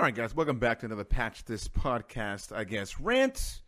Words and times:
All 0.00 0.04
right, 0.04 0.14
guys, 0.14 0.34
welcome 0.34 0.58
back 0.58 0.78
to 0.78 0.86
another 0.86 1.04
Patch 1.04 1.44
This 1.44 1.68
Podcast, 1.68 2.56
I 2.56 2.64
guess, 2.64 2.98
rant. 2.98 3.60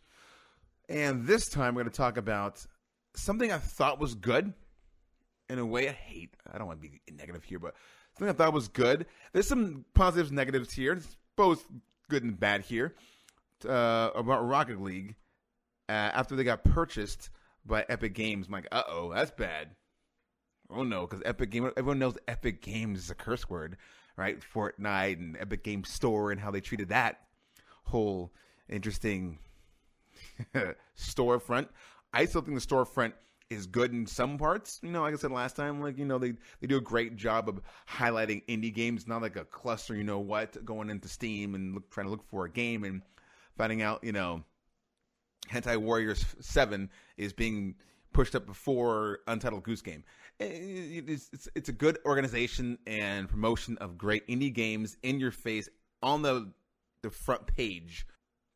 And 0.89 1.27
this 1.27 1.47
time 1.47 1.75
we're 1.75 1.83
going 1.83 1.91
to 1.91 1.95
talk 1.95 2.17
about 2.17 2.65
something 3.15 3.51
I 3.51 3.59
thought 3.59 3.99
was 3.99 4.15
good. 4.15 4.51
In 5.47 5.59
a 5.59 5.65
way, 5.65 5.87
I 5.87 5.91
hate. 5.91 6.33
I 6.51 6.57
don't 6.57 6.65
want 6.65 6.81
to 6.81 6.89
be 6.89 6.99
negative 7.15 7.43
here, 7.43 7.59
but 7.59 7.75
something 8.17 8.33
I 8.33 8.35
thought 8.35 8.51
was 8.51 8.67
good. 8.67 9.05
There's 9.31 9.47
some 9.47 9.85
positives, 9.93 10.31
and 10.31 10.35
negatives 10.35 10.73
here. 10.73 10.93
It's 10.93 11.17
both 11.35 11.67
good 12.09 12.23
and 12.23 12.39
bad 12.39 12.61
here. 12.61 12.95
Uh, 13.63 14.09
about 14.15 14.47
Rocket 14.47 14.81
League, 14.81 15.13
uh, 15.87 15.91
after 15.91 16.35
they 16.35 16.43
got 16.43 16.63
purchased 16.63 17.29
by 17.63 17.85
Epic 17.89 18.15
Games, 18.15 18.47
I'm 18.47 18.53
like, 18.53 18.67
uh 18.71 18.81
oh, 18.87 19.13
that's 19.13 19.29
bad. 19.29 19.67
Oh 20.71 20.81
no, 20.81 21.05
because 21.05 21.21
Epic 21.25 21.51
Game, 21.51 21.69
everyone 21.77 21.99
knows 21.99 22.17
Epic 22.27 22.63
Games 22.63 22.97
is 22.97 23.11
a 23.11 23.15
curse 23.15 23.47
word 23.47 23.77
right? 24.15 24.39
Fortnite 24.39 25.19
and 25.19 25.37
Epic 25.39 25.63
Game 25.63 25.83
Store 25.83 26.31
and 26.31 26.39
how 26.39 26.51
they 26.51 26.61
treated 26.61 26.89
that 26.89 27.21
whole 27.85 28.31
interesting 28.69 29.39
storefront. 30.97 31.67
I 32.13 32.25
still 32.25 32.41
think 32.41 32.59
the 32.59 32.65
storefront 32.65 33.13
is 33.49 33.65
good 33.65 33.91
in 33.91 34.05
some 34.05 34.37
parts. 34.37 34.79
You 34.83 34.91
know, 34.91 35.01
like 35.01 35.13
I 35.13 35.17
said 35.17 35.31
last 35.31 35.55
time, 35.55 35.81
like 35.81 35.97
you 35.97 36.05
know 36.05 36.17
they 36.17 36.33
they 36.59 36.67
do 36.67 36.77
a 36.77 36.81
great 36.81 37.15
job 37.15 37.49
of 37.49 37.61
highlighting 37.89 38.43
indie 38.47 38.73
games, 38.73 39.07
not 39.07 39.21
like 39.21 39.35
a 39.35 39.45
cluster. 39.45 39.95
You 39.95 40.03
know 40.03 40.19
what, 40.19 40.63
going 40.65 40.89
into 40.89 41.07
Steam 41.07 41.55
and 41.55 41.75
look, 41.75 41.89
trying 41.89 42.07
to 42.07 42.11
look 42.11 42.27
for 42.29 42.45
a 42.45 42.49
game 42.49 42.83
and 42.83 43.01
finding 43.57 43.81
out, 43.81 44.03
you 44.03 44.11
know, 44.11 44.43
Hentai 45.49 45.77
Warriors 45.77 46.25
Seven 46.39 46.89
is 47.17 47.33
being 47.33 47.75
pushed 48.13 48.35
up 48.35 48.45
before 48.45 49.19
Untitled 49.27 49.63
Goose 49.63 49.81
Game. 49.81 50.03
Eh, 50.39 51.01
it's, 51.07 51.29
it's, 51.33 51.49
it's 51.55 51.69
a 51.69 51.73
good 51.73 51.97
organization 52.05 52.77
and 52.87 53.29
promotion 53.29 53.77
of 53.79 53.97
great 53.97 54.27
indie 54.27 54.53
games 54.53 54.97
in 55.03 55.19
your 55.19 55.31
face 55.31 55.69
on 56.01 56.21
the 56.21 56.51
the 57.03 57.09
front 57.09 57.45
page. 57.45 58.07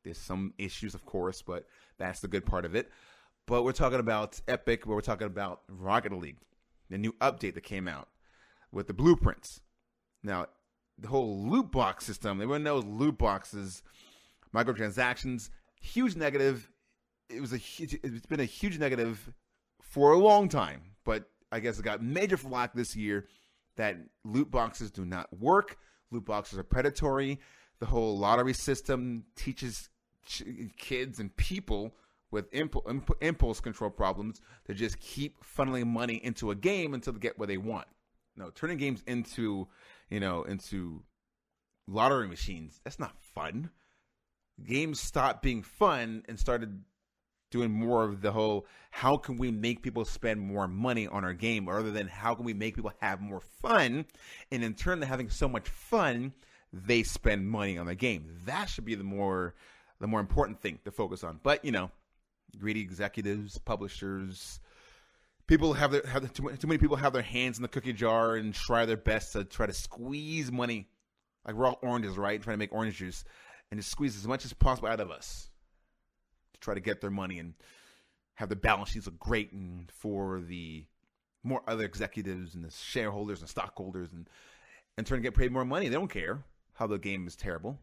There's 0.04 0.18
some 0.18 0.54
issues, 0.58 0.96
of 0.96 1.06
course, 1.06 1.42
but 1.42 1.68
that's 1.98 2.22
the 2.22 2.28
good 2.28 2.46
part 2.46 2.66
of 2.66 2.76
it. 2.76 2.90
But 3.46 3.64
we're 3.64 3.74
talking 3.74 4.00
about 4.00 4.40
Epic, 4.48 4.86
we're 4.86 5.02
talking 5.02 5.28
about 5.28 5.62
Rocket 5.70 6.14
League, 6.14 6.38
the 6.90 6.98
new 6.98 7.12
update 7.14 7.54
that 7.56 7.64
came 7.64 7.88
out 7.88 8.08
with 8.72 8.88
the 8.88 8.94
blueprints. 8.94 9.62
Now, 10.24 10.48
the 10.98 11.08
whole 11.08 11.50
loot 11.50 11.72
box 11.72 12.06
system, 12.06 12.42
everyone 12.42 12.64
knows 12.64 12.84
loot 12.86 13.18
boxes, 13.18 13.84
microtransactions, 14.56 15.50
huge 15.80 16.16
negative. 16.16 16.70
It 17.30 17.42
was 17.42 17.54
a 17.54 17.58
huge, 17.58 18.00
it's 18.04 18.26
been 18.26 18.40
a 18.40 18.46
huge 18.46 18.80
negative 18.80 19.34
for 19.98 20.12
a 20.12 20.18
long 20.20 20.48
time, 20.48 20.80
but 21.06 21.24
I 21.52 21.60
guess 21.60 21.80
it 21.80 21.82
got 21.82 22.04
major 22.04 22.38
flack 22.38 22.76
this 22.76 22.96
year 22.96 23.26
that 23.78 23.98
loot 24.24 24.52
boxes 24.52 24.92
do 24.92 25.06
not 25.06 25.28
work. 25.36 25.76
Loot 26.12 26.24
boxes 26.24 26.60
are 26.60 26.64
predatory. 26.64 27.40
The 27.80 27.88
whole 27.88 28.16
lottery 28.16 28.54
system 28.54 29.24
teaches 29.36 29.90
kids 30.78 31.20
and 31.20 31.36
people 31.36 31.96
with 32.30 32.46
impulse 32.54 33.60
control 33.60 33.90
problems 33.90 34.40
to 34.68 34.76
just 34.76 35.00
keep 35.00 35.44
funneling 35.44 35.88
money 35.88 36.24
into 36.24 36.52
a 36.52 36.56
game 36.56 36.94
until 36.94 37.14
they 37.14 37.20
get 37.20 37.40
what 37.40 37.48
they 37.48 37.58
want. 37.58 37.88
No, 38.36 38.52
turning 38.52 38.78
games 38.78 39.02
into, 39.08 39.68
you 40.12 40.20
know, 40.20 40.44
into 40.44 41.02
lottery 41.88 42.28
machines, 42.28 42.80
that's 42.84 43.00
not 43.00 43.20
fun. 43.34 43.72
Games 44.64 45.00
stopped 45.00 45.42
being 45.42 45.64
fun 45.64 46.24
and 46.30 46.38
started 46.38 46.84
doing 47.50 47.72
more 47.72 48.04
of 48.04 48.22
the 48.22 48.32
whole 48.32 48.66
how 48.92 49.18
can 49.18 49.38
we 49.38 49.52
make 49.52 49.82
people 49.82 50.06
spend 50.06 50.40
more 50.40 50.68
money 50.68 51.08
on 51.08 51.24
our 51.24 51.34
game 51.34 51.68
rather 51.68 51.92
than 51.92 52.08
how 52.08 52.34
can 52.36 52.46
we 52.46 52.54
make 52.54 52.76
people 52.76 52.94
have 53.00 53.22
more 53.22 53.42
fun? 53.62 54.06
And 54.52 54.64
in 54.64 54.74
turn 54.74 55.00
they're 55.00 55.10
having 55.10 55.30
so 55.30 55.48
much 55.48 55.70
fun 55.70 56.34
they 56.74 57.04
spend 57.04 57.48
money 57.48 57.78
on 57.78 57.86
the 57.86 57.96
game. 57.96 58.26
That 58.46 58.70
should 58.70 58.86
be 58.86 58.96
the 58.96 59.04
more 59.04 59.56
the 60.00 60.08
more 60.08 60.20
important 60.20 60.62
thing 60.62 60.80
to 60.86 60.92
focus 60.92 61.24
on. 61.24 61.40
But 61.44 61.64
you 61.64 61.72
know 61.72 61.92
greedy 62.58 62.82
executives 62.82 63.58
publishers 63.58 64.60
people 65.48 65.74
have 65.74 65.92
their 65.92 66.06
have 66.06 66.32
too, 66.34 66.50
too 66.58 66.68
many 66.68 66.78
people 66.78 66.96
have 66.96 67.14
their 67.14 67.22
hands 67.22 67.58
in 67.58 67.62
the 67.62 67.68
cookie 67.68 67.94
jar 67.94 68.36
and 68.36 68.54
try 68.54 68.86
their 68.86 68.98
best 68.98 69.34
to 69.34 69.44
try 69.44 69.66
to 69.66 69.74
squeeze 69.74 70.52
money 70.52 70.88
like 71.46 71.56
raw 71.58 71.74
oranges 71.82 72.18
right? 72.18 72.42
Trying 72.42 72.56
to 72.56 72.60
make 72.60 72.74
orange 72.74 72.98
juice 72.98 73.24
and 73.72 73.80
just 73.80 73.92
squeeze 73.92 74.18
as 74.18 74.28
much 74.28 74.46
as 74.46 74.54
possible 74.54 74.88
out 74.88 75.00
of 75.00 75.12
us 75.12 75.50
to 76.60 76.66
try 76.66 76.74
to 76.74 76.80
get 76.80 77.02
their 77.02 77.12
money 77.12 77.40
and 77.40 77.54
have 78.36 78.50
the 78.50 78.56
balance 78.56 78.90
sheets 78.90 79.06
look 79.06 79.20
great 79.20 79.52
and 79.52 79.92
for 79.92 80.42
the 80.42 80.86
more 81.44 81.64
other 81.68 81.86
executives 81.86 82.56
and 82.56 82.64
the 82.64 82.72
shareholders 82.72 83.42
and 83.42 83.50
stockholders 83.50 84.10
and 84.12 84.30
and 84.98 85.06
trying 85.06 85.22
to 85.22 85.28
get 85.28 85.38
paid 85.38 85.52
more 85.52 85.66
money. 85.66 85.88
They 85.88 85.96
don't 85.96 86.10
care 86.10 86.44
how 86.74 86.88
the 86.88 86.98
game 86.98 87.28
is 87.28 87.36
terrible, 87.36 87.80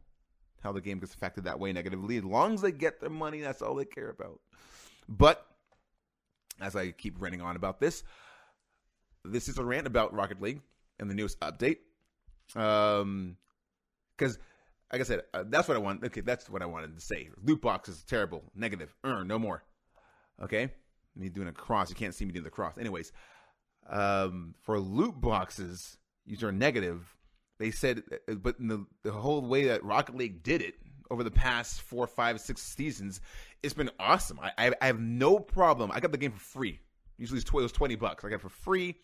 how 0.63 0.73
the 0.73 0.81
game 0.81 0.99
gets 0.99 1.15
affected 1.15 1.45
that 1.45 1.61
way 1.61 1.73
negatively. 1.73 2.17
As 2.17 2.25
long 2.25 2.55
as 2.55 2.61
they 2.61 2.73
get 2.73 3.01
their 3.01 3.11
money, 3.11 3.41
that's 3.41 3.63
all 3.63 3.75
they 3.75 3.85
care 3.85 4.11
about. 4.11 4.41
But 5.09 5.47
as 6.61 6.75
I 6.75 6.91
keep 6.91 7.21
ranting 7.21 7.41
on 7.41 7.57
about 7.57 7.81
this, 7.81 8.03
this 9.25 9.49
is 9.49 9.59
a 9.59 9.65
rant 9.65 9.87
about 9.87 10.13
Rocket 10.13 10.43
League 10.43 10.61
and 10.99 11.09
the 11.09 11.15
newest 11.15 11.39
update. 11.41 11.79
Um, 12.57 13.37
because 14.17 14.39
like 14.93 15.01
I 15.01 15.05
said, 15.05 15.23
uh, 15.33 15.45
that's 15.49 15.69
what 15.69 15.77
I 15.77 15.81
want. 15.81 16.05
Okay, 16.05 16.21
that's 16.21 16.49
what 16.49 16.63
I 16.63 16.67
wanted 16.67 16.95
to 16.95 17.01
say. 17.01 17.29
Loot 17.43 17.61
box 17.61 17.89
is 17.89 18.05
terrible, 18.05 18.45
negative. 18.55 18.95
Earn 19.05 19.27
no 19.27 19.39
more. 19.39 19.65
Okay, 20.43 20.71
me 21.17 21.29
doing 21.29 21.49
a 21.49 21.53
cross. 21.53 21.91
You 21.91 21.97
can't 21.97 22.15
see 22.15 22.25
me 22.25 22.33
doing 22.33 22.45
the 22.45 22.51
cross. 22.51 22.79
Anyways, 22.79 23.13
um, 23.89 24.55
for 24.63 24.79
loot 24.79 25.21
boxes, 25.21 25.99
these 26.27 26.43
are 26.43 26.53
negative. 26.53 27.17
They 27.59 27.71
said, 27.71 28.03
uh, 28.29 28.35
but 28.35 28.59
the 28.59 28.87
the 29.03 29.13
whole 29.13 29.43
way 29.43 29.67
that 29.67 29.85
Rocket 29.85 30.17
League 30.17 30.43
did 30.43 30.63
it 30.63 30.75
over 31.11 31.23
the 31.23 31.31
past 31.31 31.83
four, 31.83 32.07
five, 32.07 32.41
six 32.41 32.63
seasons, 32.63 33.21
it's 33.63 33.75
been 33.75 33.91
awesome. 33.99 34.41
I 34.41 34.53
I, 34.59 34.73
I 34.81 34.87
have 34.87 35.01
no 35.01 35.39
problem. 35.39 35.91
I 35.93 36.01
got 36.01 36.13
the 36.13 36.19
game 36.19 36.33
for 36.33 36.41
free. 36.41 36.81
Usually 37.17 37.39
it's, 37.39 37.49
tw- 37.49 37.55
it 37.55 37.63
was 37.63 37.73
twenty 37.73 37.95
bucks. 37.95 38.25
I 38.25 38.29
got 38.29 38.37
it 38.37 38.41
for 38.43 38.49
free 38.49 38.97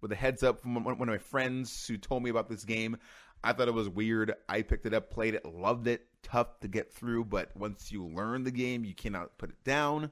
with 0.00 0.12
a 0.12 0.14
heads 0.14 0.42
up 0.42 0.60
from 0.60 0.82
one 0.84 0.92
of 0.92 1.06
my 1.06 1.18
friends 1.18 1.86
who 1.86 1.96
told 1.96 2.22
me 2.22 2.30
about 2.30 2.48
this 2.48 2.64
game. 2.64 2.96
I 3.42 3.52
thought 3.52 3.68
it 3.68 3.74
was 3.74 3.88
weird. 3.88 4.34
I 4.48 4.62
picked 4.62 4.86
it 4.86 4.94
up, 4.94 5.10
played 5.10 5.34
it, 5.34 5.44
loved 5.44 5.86
it. 5.86 6.06
Tough 6.22 6.58
to 6.60 6.68
get 6.68 6.92
through, 6.92 7.26
but 7.26 7.56
once 7.56 7.92
you 7.92 8.04
learn 8.04 8.42
the 8.42 8.50
game, 8.50 8.84
you 8.84 8.94
cannot 8.94 9.38
put 9.38 9.50
it 9.50 9.62
down. 9.64 10.10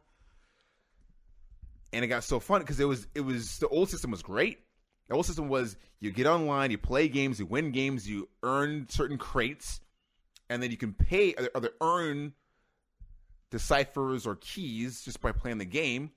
And 1.93 2.05
it 2.05 2.09
got 2.09 2.25
so 2.25 2.39
fun 2.39 2.61
because 2.61 2.79
it 2.79 2.85
was 2.85 3.07
it 3.15 3.21
was 3.21 3.59
the 3.59 3.69
old 3.69 3.91
system 3.91 4.11
was 4.11 4.23
great. 4.23 4.61
The 5.09 5.15
old 5.15 5.27
system 5.27 5.49
was 5.49 5.77
you 6.01 6.11
get 6.11 6.27
online, 6.27 6.71
you 6.71 6.79
play 6.79 7.09
games, 7.09 7.39
you 7.39 7.47
win 7.47 7.73
games, 7.73 8.09
you 8.09 8.29
earn 8.43 8.87
certain 8.89 9.19
crates, 9.19 9.81
and 10.49 10.63
then 10.63 10.71
you 10.71 10.77
can 10.77 10.93
pay 10.93 11.35
either 11.55 11.71
earn 11.81 12.33
deciphers 13.51 14.27
or 14.27 14.37
keys 14.37 15.03
just 15.03 15.21
by 15.21 15.33
playing 15.33 15.59
the 15.59 15.65
game. 15.65 16.11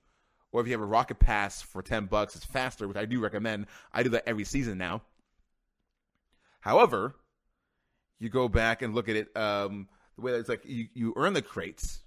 Or 0.50 0.60
if 0.60 0.66
you 0.66 0.72
have 0.72 0.80
a 0.80 0.86
rocket 0.86 1.18
pass 1.18 1.60
for 1.60 1.82
ten 1.82 2.06
bucks, 2.06 2.34
it's 2.34 2.44
faster, 2.44 2.88
which 2.88 2.96
I 2.96 3.04
do 3.04 3.20
recommend. 3.20 3.66
I 3.92 4.02
do 4.02 4.10
that 4.10 4.26
every 4.26 4.44
season 4.44 4.78
now. 4.78 5.02
However, 6.68 7.14
you 8.18 8.28
go 8.28 8.46
back 8.46 8.82
and 8.82 8.94
look 8.94 9.08
at 9.08 9.16
it 9.16 9.34
um, 9.34 9.88
the 10.16 10.22
way 10.22 10.32
that 10.32 10.40
it's 10.40 10.50
like 10.50 10.66
you, 10.66 10.88
you 10.92 11.14
earn 11.16 11.32
the 11.32 11.40
crates, 11.40 12.02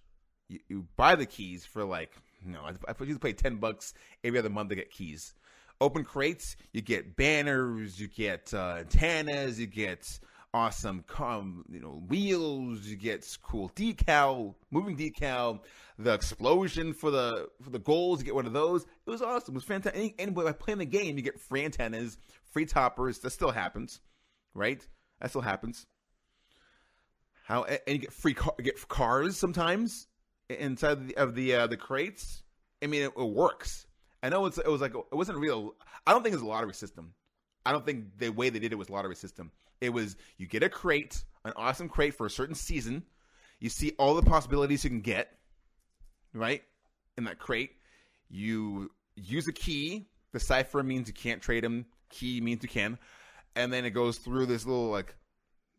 you, 0.50 0.60
you 0.70 0.88
buy 0.96 1.16
the 1.16 1.26
keys 1.26 1.66
for 1.66 1.84
like 1.84 2.14
no, 2.46 2.60
I, 2.60 2.74
I 2.88 2.94
usually 3.00 3.18
pay 3.18 3.34
ten 3.34 3.56
bucks 3.56 3.96
every 4.24 4.38
other 4.38 4.52
month 4.52 4.70
to 4.70 4.76
get 4.76 4.92
keys. 4.92 5.34
Open 5.80 6.04
crates, 6.04 6.58
you 6.74 6.84
get 6.84 7.16
banners, 7.16 8.00
you 8.00 8.08
get 8.08 8.54
uh, 8.54 8.76
antennas, 8.78 9.60
you 9.60 9.66
get 9.66 10.20
awesome 10.54 11.04
com, 11.08 11.66
you 11.68 11.80
know 11.80 12.04
wheels, 12.08 12.86
you 12.86 12.96
get 12.96 13.28
cool 13.42 13.72
decal, 13.76 14.54
moving 14.70 14.96
decal, 14.96 15.62
the 15.98 16.14
explosion 16.14 16.94
for 16.94 17.10
the 17.10 17.48
for 17.64 17.72
the 17.72 17.80
goals, 17.80 18.20
you 18.20 18.26
get 18.26 18.36
one 18.36 18.46
of 18.46 18.54
those. 18.54 18.84
It 18.84 19.10
was 19.10 19.24
awesome. 19.24 19.56
It 19.56 19.58
was 19.58 19.64
fantastic. 19.64 20.14
Anyway, 20.20 20.44
by 20.44 20.52
playing 20.52 20.78
the 20.78 20.86
game, 20.86 21.18
you 21.18 21.24
get 21.24 21.40
free 21.40 21.66
antennas, 21.66 22.20
free 22.52 22.68
toppers. 22.68 23.18
That 23.18 23.32
still 23.32 23.50
happens 23.50 24.02
right? 24.54 24.86
That 25.20 25.30
still 25.30 25.42
happens. 25.42 25.86
How 27.44 27.64
and 27.64 27.80
you 27.88 27.98
get 27.98 28.14
free 28.14 28.34
car, 28.34 28.54
get 28.62 28.88
cars 28.88 29.38
sometimes 29.38 30.08
inside 30.50 30.92
of 30.92 31.08
the 31.08 31.18
of 31.18 31.36
the, 31.36 31.56
uh, 31.56 31.68
the 31.68 31.78
crates. 31.78 32.44
I 32.84 32.88
mean, 32.88 33.04
it, 33.04 33.12
it, 33.18 33.30
works. 33.30 33.86
I 34.24 34.30
know 34.30 34.46
it's 34.46 34.58
it 34.58 34.68
was 34.68 34.82
like 34.82 34.96
it 34.96 35.16
wasn't 35.16 35.40
real. 35.40 35.76
I 36.06 36.14
don't 36.14 36.24
think 36.24 36.34
it's 36.34 36.44
a 36.44 36.48
lottery 36.48 36.74
system. 36.74 37.14
I 37.66 37.72
don't 37.72 37.86
think 37.86 38.18
the 38.18 38.30
way 38.30 38.50
they 38.50 38.60
did 38.60 38.72
it 38.72 38.78
was 38.78 38.90
lottery 38.90 39.16
system. 39.16 39.52
It 39.80 39.92
was 39.92 40.16
you 40.38 40.48
get 40.48 40.64
a 40.64 40.70
crate, 40.70 41.24
an 41.46 41.54
awesome 41.56 41.90
crate 41.90 42.16
for 42.16 42.26
a 42.26 42.30
certain 42.30 42.56
season. 42.56 43.04
You 43.60 43.70
see 43.70 43.94
all 44.00 44.16
the 44.16 44.24
possibilities 44.24 44.84
you 44.84 44.90
can 44.90 45.02
get, 45.02 45.38
right? 46.34 46.64
In 47.18 47.26
that 47.26 47.38
crate, 47.38 47.72
you 48.30 48.92
use 49.16 49.48
a 49.48 49.54
key. 49.54 50.08
The 50.32 50.40
cipher 50.40 50.82
means 50.82 51.08
you 51.08 51.14
can't 51.14 51.42
trade 51.42 51.64
them. 51.64 51.86
Key 52.10 52.42
means 52.42 52.64
you 52.64 52.70
can 52.70 52.98
and 53.56 53.72
then 53.72 53.86
it 53.86 53.92
goes 53.92 54.18
through 54.18 54.46
this 54.46 54.66
little 54.66 54.90
like 54.90 55.16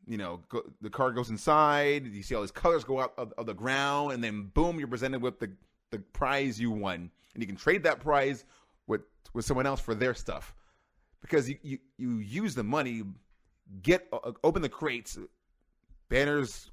you 0.06 0.16
know 0.16 0.40
go, 0.48 0.62
the 0.80 0.90
car 0.90 1.12
goes 1.12 1.30
inside 1.30 2.06
you 2.06 2.22
see 2.22 2.34
all 2.34 2.42
these 2.42 2.50
colors 2.50 2.84
go 2.84 3.00
out 3.00 3.12
of, 3.16 3.32
of, 3.38 3.46
the 3.46 3.54
ground 3.54 4.12
and 4.12 4.22
then 4.22 4.50
boom 4.54 4.78
you're 4.78 4.88
presented 4.88 5.22
with 5.22 5.38
the 5.38 5.50
the 5.90 5.98
prize 5.98 6.60
you 6.60 6.70
won 6.70 7.10
and 7.34 7.42
you 7.42 7.46
can 7.46 7.56
trade 7.56 7.82
that 7.82 8.00
prize 8.00 8.44
with 8.86 9.02
with 9.32 9.44
someone 9.44 9.66
else 9.66 9.80
for 9.80 9.94
their 9.94 10.14
stuff 10.14 10.54
because 11.20 11.48
you 11.48 11.56
you, 11.62 11.78
you 11.98 12.16
use 12.18 12.54
the 12.54 12.64
money 12.64 13.02
get 13.82 14.08
uh, 14.12 14.32
open 14.42 14.60
the 14.60 14.68
crates 14.68 15.18
banners, 16.12 16.70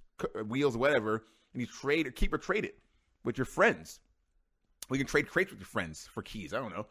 wheels, 0.48 0.76
whatever, 0.76 1.24
and 1.54 1.62
you 1.62 1.66
trade 1.66 2.06
or 2.06 2.12
keep 2.12 2.34
or 2.34 2.38
trade 2.38 2.66
it 2.66 2.78
with 3.24 3.38
your 3.38 3.46
friends. 3.46 4.02
We 4.90 4.98
can 4.98 5.08
trade 5.08 5.30
crates 5.30 5.50
with 5.50 5.62
your 5.62 5.68
friends 5.68 6.10
for 6.14 6.22
keys. 6.22 6.54
I 6.54 6.60
don't 6.60 6.74
know. 6.74 6.88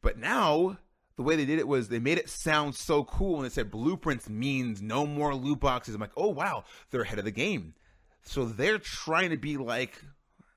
But 0.00 0.18
now 0.18 0.78
the 1.16 1.22
way 1.22 1.36
they 1.36 1.44
did 1.44 1.58
it 1.58 1.68
was 1.68 1.88
they 1.88 1.98
made 1.98 2.18
it 2.18 2.28
sound 2.28 2.74
so 2.74 3.04
cool 3.04 3.36
and 3.36 3.44
they 3.44 3.50
said 3.50 3.70
blueprints 3.70 4.28
means 4.28 4.82
no 4.82 5.06
more 5.06 5.34
loot 5.34 5.60
boxes. 5.60 5.94
I'm 5.94 6.00
like, 6.00 6.10
oh 6.16 6.30
wow, 6.30 6.64
they're 6.90 7.02
ahead 7.02 7.18
of 7.18 7.24
the 7.24 7.30
game. 7.30 7.74
So 8.22 8.44
they're 8.44 8.78
trying 8.78 9.30
to 9.30 9.36
be 9.36 9.56
like 9.56 10.02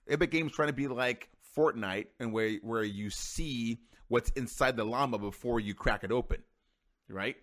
Epic 0.10 0.32
Games 0.32 0.52
trying 0.52 0.70
to 0.70 0.74
be 0.74 0.88
like 0.88 1.30
Fortnite 1.56 2.08
and 2.20 2.34
where 2.34 2.54
where 2.62 2.84
you 2.84 3.10
see 3.10 3.80
what's 4.08 4.30
inside 4.32 4.78
the 4.78 4.86
llama 4.86 5.18
before 5.18 5.60
you 5.60 5.74
crack 5.74 6.04
it 6.04 6.12
open. 6.12 6.44
Right? 7.10 7.36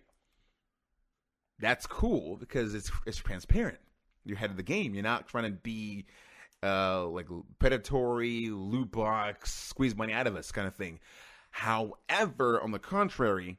That's 1.59 1.87
cool 1.87 2.37
because 2.37 2.73
it's 2.73 2.91
it's 3.05 3.17
transparent. 3.17 3.79
You're 4.25 4.37
ahead 4.37 4.49
of 4.49 4.57
the 4.57 4.63
game. 4.63 4.93
You're 4.93 5.03
not 5.03 5.27
trying 5.27 5.45
to 5.45 5.51
be 5.51 6.05
uh, 6.63 7.05
like 7.05 7.27
predatory, 7.59 8.49
loot 8.49 8.91
box, 8.91 9.53
squeeze 9.53 9.95
money 9.95 10.13
out 10.13 10.27
of 10.27 10.35
us 10.35 10.51
kind 10.51 10.67
of 10.67 10.75
thing. 10.75 10.99
However, 11.55 12.59
on 12.61 12.71
the 12.71 12.79
contrary, 12.79 13.57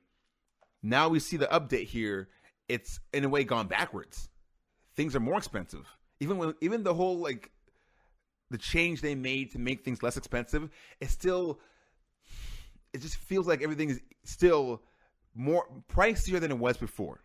now 0.83 1.09
we 1.09 1.19
see 1.19 1.39
the 1.39 1.47
update 1.47 1.87
here. 1.87 2.29
It's 2.69 3.01
in 3.15 3.25
a 3.25 3.29
way 3.31 3.43
gone 3.43 3.69
backwards. 3.69 4.29
Things 4.97 5.17
are 5.17 5.21
more 5.21 5.39
expensive. 5.39 5.89
Even 6.21 6.37
when 6.37 6.55
even 6.61 6.83
the 6.83 6.93
whole 6.93 7.17
like 7.17 7.51
the 8.51 8.59
change 8.59 9.01
they 9.01 9.15
made 9.15 9.51
to 9.53 9.59
make 9.59 9.83
things 9.83 10.03
less 10.03 10.19
expensive, 10.19 10.69
it 11.01 11.09
still 11.09 11.59
it 12.93 13.01
just 13.01 13.17
feels 13.17 13.47
like 13.47 13.63
everything 13.63 13.89
is 13.89 14.03
still 14.25 14.83
more 15.35 15.67
pricier 15.89 16.39
than 16.39 16.51
it 16.51 16.59
was 16.59 16.77
before. 16.77 17.23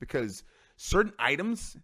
Because 0.00 0.44
certain 0.76 1.14
items 1.18 1.78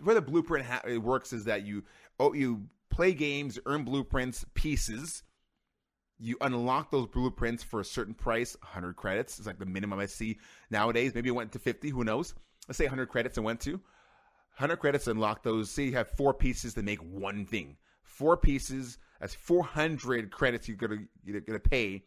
where 0.00 0.14
the 0.14 0.22
blueprint 0.22 0.64
ha- 0.64 0.82
it 0.86 0.98
works 0.98 1.32
is 1.32 1.46
that 1.46 1.66
you 1.66 1.82
oh 2.20 2.34
you 2.34 2.68
play 2.88 3.12
games, 3.12 3.58
earn 3.66 3.82
blueprints, 3.82 4.44
pieces, 4.54 5.24
you 6.18 6.36
unlock 6.40 6.90
those 6.90 7.06
blueprints 7.06 7.62
for 7.62 7.80
a 7.80 7.84
certain 7.84 8.14
price 8.14 8.56
100 8.62 8.96
credits 8.96 9.38
is 9.38 9.46
like 9.46 9.58
the 9.58 9.66
minimum 9.66 9.98
i 9.98 10.06
see 10.06 10.38
nowadays. 10.70 11.14
Maybe 11.14 11.28
it 11.28 11.32
went 11.32 11.52
to 11.52 11.58
50 11.58 11.90
who 11.90 12.04
knows? 12.04 12.34
Let's 12.68 12.78
say 12.78 12.84
100 12.84 13.06
credits 13.06 13.36
and 13.36 13.44
went 13.44 13.60
to. 13.60 13.72
100 13.72 14.76
credits 14.76 15.06
unlock 15.06 15.42
those. 15.42 15.70
Say 15.70 15.84
you 15.84 15.92
have 15.92 16.08
four 16.10 16.32
pieces 16.32 16.74
to 16.74 16.82
make 16.82 17.00
one 17.00 17.44
thing. 17.44 17.76
Four 18.02 18.36
pieces 18.36 18.98
that's 19.20 19.34
400 19.34 20.30
credits 20.30 20.68
you're 20.68 20.76
gonna 20.76 21.04
you're 21.24 21.40
gonna 21.40 21.58
pay 21.58 22.04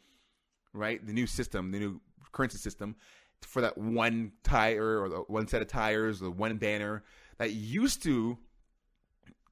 right? 0.74 1.06
The 1.06 1.14
new 1.14 1.28
system 1.28 1.72
the 1.72 1.80
new 1.80 2.02
currency 2.32 2.58
system 2.58 2.96
for 3.42 3.62
that 3.62 3.78
one 3.78 4.32
tire 4.44 5.02
or 5.02 5.10
the 5.10 5.18
one 5.28 5.48
set 5.48 5.62
of 5.62 5.68
tires 5.68 6.22
or 6.22 6.30
one 6.30 6.58
banner 6.58 7.04
that 7.38 7.52
used 7.52 8.04
to 8.04 8.38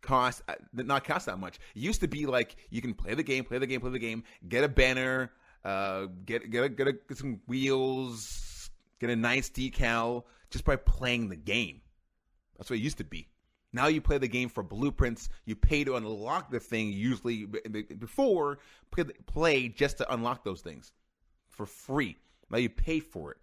cost 0.07 0.41
uh, 0.47 0.55
not 0.73 1.03
cost 1.03 1.25
that 1.25 1.39
much. 1.39 1.55
It 1.75 1.79
used 1.79 2.01
to 2.01 2.07
be 2.07 2.25
like 2.25 2.55
you 2.69 2.81
can 2.81 2.93
play 2.93 3.13
the 3.13 3.23
game, 3.23 3.43
play 3.43 3.57
the 3.59 3.67
game, 3.67 3.81
play 3.81 3.91
the 3.91 3.99
game, 3.99 4.23
get 4.47 4.63
a 4.63 4.69
banner, 4.69 5.31
uh, 5.63 6.07
get 6.25 6.49
get 6.49 6.63
a, 6.63 6.69
get, 6.69 6.87
a, 6.87 6.93
get 6.93 7.17
some 7.17 7.41
wheels, 7.47 8.69
get 8.99 9.09
a 9.09 9.15
nice 9.15 9.49
decal 9.49 10.23
just 10.49 10.65
by 10.65 10.75
playing 10.75 11.29
the 11.29 11.35
game. 11.35 11.81
That's 12.57 12.69
what 12.69 12.79
it 12.79 12.83
used 12.83 12.97
to 12.97 13.03
be. 13.03 13.27
Now 13.73 13.87
you 13.87 14.01
play 14.01 14.17
the 14.17 14.27
game 14.27 14.49
for 14.49 14.63
blueprints. 14.63 15.29
You 15.45 15.55
pay 15.55 15.83
to 15.83 15.97
unlock 15.97 16.49
the 16.49 16.59
thing. 16.59 16.91
Usually 16.93 17.45
before 17.45 18.59
play 19.25 19.67
just 19.67 19.97
to 19.97 20.13
unlock 20.13 20.43
those 20.43 20.61
things 20.61 20.91
for 21.49 21.65
free. 21.65 22.17
Now 22.49 22.59
you 22.59 22.69
pay 22.69 23.01
for 23.01 23.31
it, 23.31 23.37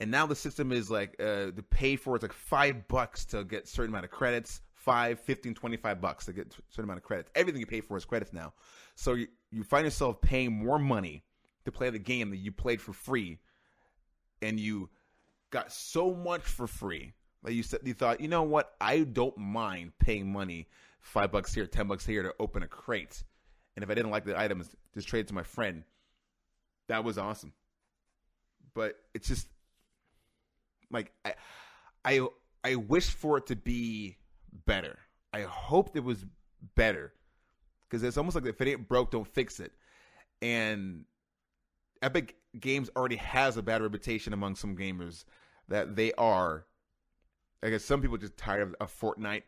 and 0.00 0.10
now 0.10 0.26
the 0.26 0.36
system 0.36 0.70
is 0.70 0.90
like 0.90 1.16
uh, 1.18 1.50
to 1.50 1.64
pay 1.70 1.96
for 1.96 2.14
it's 2.14 2.22
like 2.22 2.34
five 2.34 2.86
bucks 2.88 3.24
to 3.26 3.42
get 3.42 3.66
certain 3.66 3.90
amount 3.90 4.04
of 4.04 4.10
credits, 4.10 4.60
5, 4.80 5.20
15, 5.20 5.54
25 5.54 6.00
bucks 6.00 6.24
to 6.24 6.32
get 6.32 6.46
a 6.46 6.62
certain 6.70 6.84
amount 6.84 6.98
of 6.98 7.04
credits. 7.04 7.30
Everything 7.34 7.60
you 7.60 7.66
pay 7.66 7.82
for 7.82 7.96
is 7.96 8.04
credits 8.04 8.32
now. 8.32 8.54
So 8.94 9.14
you, 9.14 9.28
you 9.50 9.62
find 9.62 9.84
yourself 9.84 10.20
paying 10.22 10.52
more 10.52 10.78
money 10.78 11.24
to 11.64 11.72
play 11.72 11.90
the 11.90 11.98
game 11.98 12.30
that 12.30 12.38
you 12.38 12.50
played 12.50 12.80
for 12.80 12.92
free 12.94 13.38
and 14.40 14.58
you 14.58 14.88
got 15.50 15.70
so 15.70 16.14
much 16.14 16.42
for 16.42 16.66
free 16.66 17.12
that 17.42 17.52
you 17.52 17.62
said 17.62 17.80
you 17.84 17.92
thought, 17.92 18.20
you 18.20 18.28
know 18.28 18.42
what, 18.42 18.72
I 18.80 19.00
don't 19.00 19.36
mind 19.36 19.92
paying 19.98 20.32
money, 20.32 20.66
five 21.00 21.30
bucks 21.30 21.54
here, 21.54 21.66
ten 21.66 21.86
bucks 21.86 22.06
here 22.06 22.22
to 22.22 22.34
open 22.38 22.62
a 22.62 22.66
crate. 22.66 23.22
And 23.76 23.82
if 23.82 23.90
I 23.90 23.94
didn't 23.94 24.10
like 24.10 24.24
the 24.24 24.38
items, 24.38 24.74
just 24.94 25.08
trade 25.08 25.20
it 25.20 25.28
to 25.28 25.34
my 25.34 25.42
friend. 25.42 25.84
That 26.88 27.04
was 27.04 27.18
awesome. 27.18 27.52
But 28.74 28.96
it's 29.14 29.28
just 29.28 29.46
like 30.90 31.12
I 31.24 31.34
I 32.04 32.26
I 32.64 32.74
wish 32.76 33.10
for 33.10 33.38
it 33.38 33.46
to 33.46 33.56
be 33.56 34.16
better. 34.66 34.98
I 35.32 35.42
hoped 35.42 35.96
it 35.96 36.04
was 36.04 36.24
better 36.74 37.12
because 37.88 38.02
it's 38.02 38.16
almost 38.16 38.34
like 38.34 38.46
if 38.46 38.60
it 38.60 38.68
ain't 38.68 38.88
broke, 38.88 39.10
don't 39.10 39.26
fix 39.26 39.60
it. 39.60 39.72
And 40.42 41.04
Epic 42.02 42.36
Games 42.58 42.90
already 42.96 43.16
has 43.16 43.56
a 43.56 43.62
bad 43.62 43.82
reputation 43.82 44.32
among 44.32 44.56
some 44.56 44.76
gamers 44.76 45.24
that 45.68 45.96
they 45.96 46.12
are. 46.14 46.66
I 47.62 47.70
guess 47.70 47.84
some 47.84 48.00
people 48.00 48.16
just 48.16 48.36
tired 48.36 48.62
of, 48.62 48.74
of 48.80 49.00
Fortnite. 49.00 49.42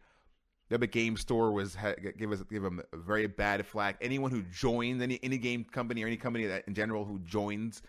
The 0.68 0.76
Epic 0.76 0.92
Game 0.92 1.16
Store 1.16 1.52
was 1.52 1.76
give 2.18 2.32
us 2.32 2.42
give 2.50 2.62
them 2.62 2.82
a 2.92 2.96
very 2.96 3.26
bad 3.26 3.66
flag. 3.66 3.96
Anyone 4.00 4.30
who 4.30 4.42
joins 4.42 5.02
any 5.02 5.18
any 5.22 5.38
game 5.38 5.64
company 5.64 6.02
or 6.02 6.06
any 6.06 6.16
company 6.16 6.46
that 6.46 6.64
in 6.66 6.74
general 6.74 7.04
who 7.04 7.18
joins 7.20 7.82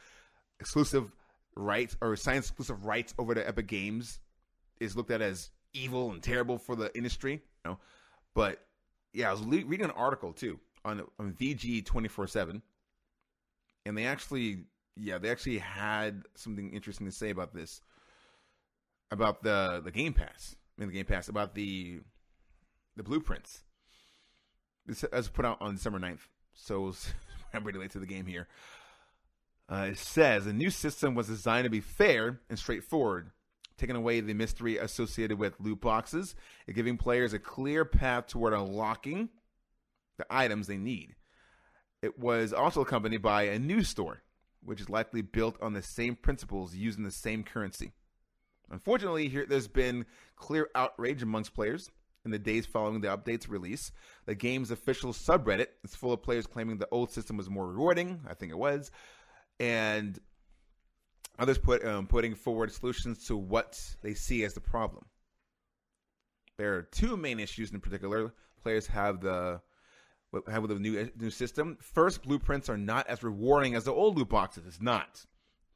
exclusive 0.60 1.12
rights 1.56 1.96
or 2.02 2.16
signs 2.16 2.46
exclusive 2.46 2.86
rights 2.86 3.14
over 3.18 3.36
to 3.36 3.48
Epic 3.48 3.68
Games 3.68 4.20
is 4.80 4.98
looked 4.98 5.12
at 5.12 5.22
as 5.22 5.52
evil 5.74 6.12
and 6.12 6.22
terrible 6.22 6.58
for 6.58 6.76
the 6.76 6.96
industry. 6.96 7.42
You 7.66 7.72
know? 7.72 7.80
But 8.34 8.60
yeah, 9.14 9.30
I 9.30 9.32
was 9.32 9.42
le- 9.42 9.66
reading 9.66 9.86
an 9.86 9.92
article 9.92 10.34
too 10.34 10.60
on 10.86 11.02
on 11.20 11.34
VG 11.34 11.86
twenty 11.86 12.08
four 12.08 12.28
seven, 12.28 12.62
and 13.86 13.98
they 13.98 14.06
actually 14.06 14.66
yeah 14.96 15.18
they 15.18 15.30
actually 15.30 15.60
had 15.60 16.24
something 16.36 16.72
interesting 16.74 17.08
to 17.08 17.12
say 17.12 17.30
about 17.30 17.54
this 17.54 17.82
about 19.12 19.44
the 19.44 19.82
the 19.84 19.92
Game 19.92 20.14
Pass. 20.14 20.56
I 20.78 20.82
mean 20.82 20.90
the 20.90 20.96
Game 20.96 21.06
Pass 21.06 21.30
about 21.30 21.56
the 21.56 22.02
the 22.96 23.04
blueprints. 23.04 23.64
This 24.86 25.06
was 25.14 25.30
put 25.30 25.46
out 25.46 25.62
on 25.62 25.76
December 25.76 26.00
9th, 26.00 26.28
so 26.54 26.94
I'm 27.54 27.64
pretty 27.64 27.80
late 27.80 27.92
to 27.92 28.00
the 28.00 28.06
game 28.06 28.26
here. 28.26 28.48
Uh, 29.72 29.88
it 29.92 29.98
says 29.98 30.46
a 30.46 30.52
new 30.54 30.70
system 30.70 31.16
was 31.16 31.28
designed 31.28 31.64
to 31.64 31.70
be 31.70 31.80
fair 31.80 32.42
and 32.50 32.60
straightforward 32.60 33.32
taking 33.78 33.96
away 33.96 34.20
the 34.20 34.34
mystery 34.34 34.78
associated 34.78 35.38
with 35.38 35.60
loot 35.60 35.82
boxes 35.82 36.36
and 36.68 36.76
giving 36.76 36.98
players 36.98 37.34
a 37.34 37.40
clear 37.40 37.86
path 37.86 38.28
toward 38.28 38.54
unlocking 38.54 39.30
the 40.18 40.26
items 40.30 40.68
they 40.68 40.78
need. 40.78 41.16
It 42.02 42.20
was 42.20 42.54
also 42.54 42.82
accompanied 42.82 43.22
by 43.22 43.44
a 43.44 43.60
new 43.60 43.84
store, 43.84 44.22
which 44.62 44.82
is 44.82 44.90
likely 44.90 45.22
built 45.22 45.62
on 45.62 45.74
the 45.74 45.82
same 45.82 46.16
principles 46.16 46.76
using 46.76 47.04
the 47.04 47.12
same 47.12 47.44
currency. 47.44 47.94
Unfortunately, 48.70 49.28
here 49.28 49.46
there's 49.48 49.68
been 49.68 50.06
clear 50.36 50.70
outrage 50.76 51.22
amongst 51.22 51.54
players 51.54 51.90
in 52.26 52.32
the 52.32 52.40
days 52.40 52.66
following 52.66 53.02
the 53.02 53.16
update's 53.16 53.50
release. 53.50 53.92
The 54.26 54.36
game's 54.36 54.72
official 54.72 55.14
subreddit 55.14 55.68
is 55.84 55.96
full 55.96 56.14
of 56.14 56.24
players 56.24 56.48
claiming 56.48 56.78
the 56.78 56.88
old 56.92 57.12
system 57.12 57.38
was 57.38 57.50
more 57.50 57.68
rewarding. 57.68 58.22
I 58.28 58.34
think 58.34 58.52
it 58.52 58.58
was. 58.58 58.92
And 59.60 60.20
Others 61.40 61.58
put 61.58 61.86
um, 61.86 62.08
putting 62.08 62.36
forward 62.36 62.72
solutions 62.72 63.26
to 63.26 63.36
what 63.36 63.80
they 64.02 64.14
see 64.14 64.44
as 64.44 64.54
the 64.54 64.62
problem. 64.62 65.06
There 66.58 66.76
are 66.76 66.84
two 66.84 67.18
main 67.18 67.40
issues 67.40 67.72
in 67.72 67.80
particular. 67.80 68.34
Players 68.62 68.86
have 68.88 69.22
the 69.22 69.62
have 70.48 70.62
with 70.62 70.72
the 70.72 70.80
new 70.80 71.10
new 71.20 71.30
system. 71.30 71.78
First, 71.82 72.24
blueprints 72.24 72.70
are 72.70 72.78
not 72.78 73.08
as 73.08 73.24
rewarding 73.24 73.76
as 73.76 73.84
the 73.84 73.92
old 73.92 74.18
loot 74.18 74.30
boxes. 74.30 74.66
It's 74.68 74.82
not. 74.82 75.26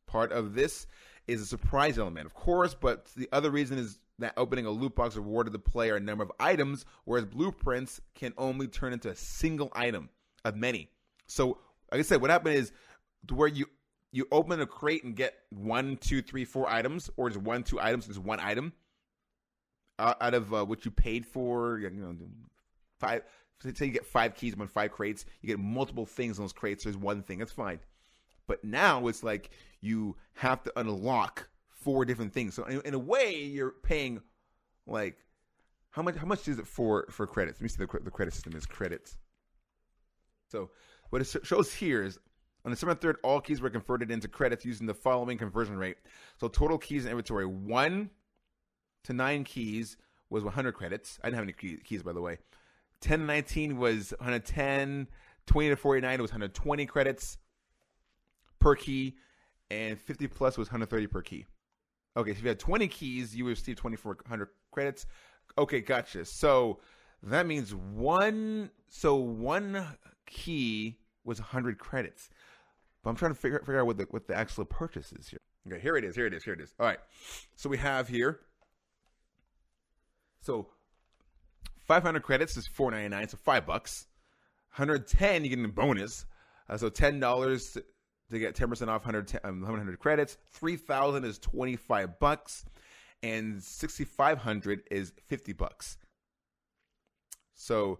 Part 0.06 0.32
of 0.32 0.54
this 0.54 0.88
is 1.28 1.42
a 1.42 1.46
surprise 1.46 2.00
element, 2.00 2.26
of 2.26 2.34
course, 2.34 2.74
but 2.74 3.08
the 3.16 3.28
other 3.32 3.52
reason 3.52 3.78
is 3.78 4.00
that 4.20 4.34
opening 4.38 4.66
a 4.66 4.72
loot 4.72 4.96
box 4.96 5.16
rewarded 5.16 5.54
the 5.54 5.60
player 5.60 5.96
a 5.96 6.00
number 6.00 6.24
of 6.24 6.32
items, 6.40 6.86
whereas 7.06 7.26
blueprints 7.26 8.00
can 8.16 8.34
only 8.38 8.68
turn 8.68 8.94
into 8.94 9.10
a 9.10 9.16
single 9.16 9.72
item 9.74 10.10
of 10.46 10.56
many. 10.56 10.90
So, 11.28 11.60
like 11.92 12.00
I 12.00 12.02
said, 12.04 12.22
what 12.22 12.30
happened 12.30 12.56
is 12.56 12.72
where 13.30 13.48
you 13.48 13.66
you 14.12 14.28
open 14.32 14.60
a 14.62 14.66
crate 14.66 15.04
and 15.04 15.16
get 15.16 15.34
one, 15.50 15.98
two, 15.98 16.22
three, 16.22 16.46
four 16.46 16.70
items, 16.70 17.10
or 17.18 17.30
just 17.30 17.42
one, 17.42 17.64
two 17.64 17.80
items, 17.80 18.08
just 18.08 18.20
one 18.20 18.40
item 18.40 18.74
uh, 20.00 20.14
out 20.22 20.34
of 20.34 20.54
uh, 20.54 20.66
what 20.66 20.86
you 20.86 20.92
paid 20.92 21.26
for. 21.26 21.80
You 21.80 21.90
know, 21.90 22.16
five. 23.00 23.24
Say 23.64 23.88
you 23.88 23.92
get 23.92 24.06
five 24.06 24.36
keys 24.36 24.54
on 24.60 24.68
five 24.68 24.92
crates, 24.92 25.26
you 25.42 25.48
get 25.48 25.60
multiple 25.60 26.06
things 26.06 26.38
on 26.38 26.44
those 26.44 26.54
crates. 26.54 26.84
There's 26.84 26.96
one 26.96 27.24
thing. 27.24 27.40
That's 27.40 27.52
fine. 27.52 27.80
But 28.46 28.64
now 28.64 29.08
it's 29.08 29.24
like 29.24 29.50
you 29.82 30.16
have 30.36 30.64
to 30.64 30.80
unlock 30.80 31.50
four 31.70 32.06
different 32.06 32.34
things. 32.34 32.54
So 32.54 32.66
in, 32.66 32.82
in 32.86 32.94
a 32.94 33.00
way, 33.00 33.36
you're 33.36 33.74
paying 33.84 34.22
like 34.86 35.18
how 35.90 36.04
much? 36.04 36.16
How 36.16 36.28
much 36.28 36.48
is 36.48 36.60
it 36.60 36.68
for 36.68 37.08
for 37.10 37.26
credits? 37.26 37.60
Let 37.60 37.64
me 37.64 37.70
see 37.70 37.84
the 37.84 38.00
the 38.04 38.12
credit 38.12 38.34
system 38.34 38.56
is 38.56 38.66
credits. 38.66 39.18
So 40.50 40.70
what 41.10 41.22
it 41.22 41.36
shows 41.44 41.74
here 41.74 42.04
is 42.04 42.20
on 42.68 42.72
December 42.72 42.96
3rd, 42.96 43.16
all 43.24 43.40
keys 43.40 43.62
were 43.62 43.70
converted 43.70 44.12
into 44.12 44.28
credits 44.28 44.66
using 44.66 44.88
the 44.88 44.94
following 44.94 45.38
conversion 45.38 45.78
rate. 45.78 45.96
So 46.38 46.50
total 46.50 46.78
keys 46.78 47.06
in 47.06 47.12
inventory 47.12 47.46
1 47.46 48.10
to 49.06 49.14
9 49.14 49.44
keys 49.46 49.96
was 50.30 50.44
100 50.44 50.74
credits. 50.74 51.18
I 51.24 51.28
didn't 51.28 51.36
have 51.36 51.44
any 51.44 51.54
key- 51.54 51.78
keys, 51.78 52.04
by 52.04 52.12
the 52.12 52.20
way. 52.20 52.40
10 53.00 53.20
to 53.20 53.26
19 53.26 53.78
was 53.78 54.14
110. 54.20 55.08
20 55.46 55.70
to 55.70 55.78
49 55.78 56.22
was 56.22 56.32
120 56.32 56.86
credits 56.88 57.38
per 58.60 58.76
key. 58.76 59.16
And 59.72 59.98
50 59.98 60.28
plus 60.28 60.58
was 60.58 60.68
130 60.68 61.08
per 61.08 61.22
key. 61.22 61.46
Okay, 62.18 62.32
so 62.32 62.38
if 62.40 62.44
you 62.44 62.50
had 62.50 62.60
20 62.60 62.90
keys, 62.90 63.34
you 63.34 63.46
would 63.46 63.52
receive 63.52 63.78
2400 63.78 64.50
credits. 64.72 65.06
Okay, 65.58 65.80
gotcha. 65.80 66.26
So 66.26 66.82
that 67.24 67.48
means 67.48 67.74
one. 67.74 68.72
So 68.90 69.16
one 69.16 69.88
key 70.26 71.00
was 71.24 71.40
100 71.40 71.78
credits. 71.78 72.30
But 73.04 73.12
I'm 73.12 73.16
trying 73.16 73.34
to 73.34 73.40
figure 73.40 73.60
figure 73.60 73.80
out 73.80 73.86
what 73.86 73.98
the 73.98 74.08
what 74.10 74.28
the 74.28 74.36
actual 74.36 74.66
purchase 74.66 75.14
is 75.14 75.28
here. 75.30 75.40
Okay, 75.68 75.80
here 75.80 75.98
it 75.98 76.04
is. 76.04 76.16
Here 76.16 76.26
it 76.26 76.34
is. 76.34 76.44
Here 76.44 76.54
it 76.54 76.62
is. 76.62 76.74
All 76.80 76.86
right. 76.86 77.00
So 77.56 77.70
we 77.70 77.78
have 77.78 78.08
here. 78.08 78.40
So 80.42 80.68
500 81.88 82.22
credits 82.22 82.58
is 82.58 82.68
4.99, 82.68 83.32
so 83.32 83.38
five 83.38 83.66
bucks. 83.66 84.08
110, 84.76 85.44
you 85.44 85.50
get 85.50 85.66
a 85.66 85.68
bonus. 85.70 86.26
Uh, 86.70 86.78
so 86.78 86.90
ten 86.90 87.20
dollars 87.20 87.78
to, 88.30 88.40
get 88.40 88.56
10 88.56 88.70
percent 88.70 88.90
off 88.92 89.06
100, 89.06 89.40
um, 89.44 89.62
100 89.62 90.00
credits. 90.00 90.38
3,000 90.52 91.24
is 91.24 91.40
25 91.40 92.20
bucks, 92.20 92.66
and 93.24 93.64
6,500 93.64 94.84
is 94.92 95.14
50 95.28 95.54
bucks. 95.54 95.98
So 97.54 98.00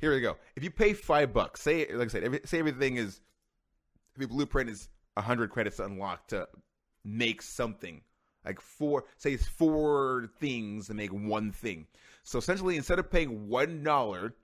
here 0.00 0.14
we 0.14 0.20
go. 0.20 0.36
If 0.54 0.62
you 0.62 0.70
pay 0.70 0.92
five 0.92 1.32
bucks, 1.32 1.62
say 1.62 1.86
like 1.90 2.08
I 2.08 2.10
said, 2.10 2.24
every, 2.24 2.40
say 2.44 2.58
everything 2.58 2.96
is, 2.96 3.20
if 4.18 4.28
blueprint 4.28 4.70
is 4.70 4.88
100 5.14 5.50
credits 5.50 5.76
to 5.78 5.84
unlock 5.84 6.28
to 6.28 6.48
make 7.04 7.42
something 7.42 8.02
like 8.46 8.60
four, 8.60 9.04
say 9.16 9.36
four 9.36 10.30
things 10.38 10.86
to 10.86 10.94
make 10.94 11.10
one 11.10 11.50
thing. 11.50 11.86
So 12.22 12.38
essentially, 12.38 12.76
instead 12.76 13.00
of 13.00 13.10
paying 13.10 13.48
one 13.48 13.82
dollar 13.82 14.34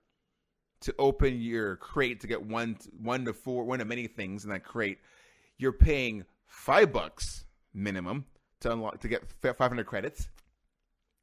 to 0.80 0.94
open 0.98 1.40
your 1.40 1.76
crate 1.76 2.20
to 2.20 2.26
get 2.26 2.44
one 2.44 2.76
one 3.00 3.24
to 3.24 3.32
four 3.32 3.64
one 3.64 3.78
to 3.78 3.84
many 3.84 4.08
things 4.08 4.44
in 4.44 4.50
that 4.50 4.64
crate, 4.64 4.98
you're 5.56 5.72
paying 5.72 6.24
five 6.46 6.92
bucks 6.92 7.44
minimum 7.72 8.26
to 8.60 8.72
unlock 8.72 9.00
to 9.00 9.08
get 9.08 9.24
500 9.40 9.86
credits. 9.86 10.28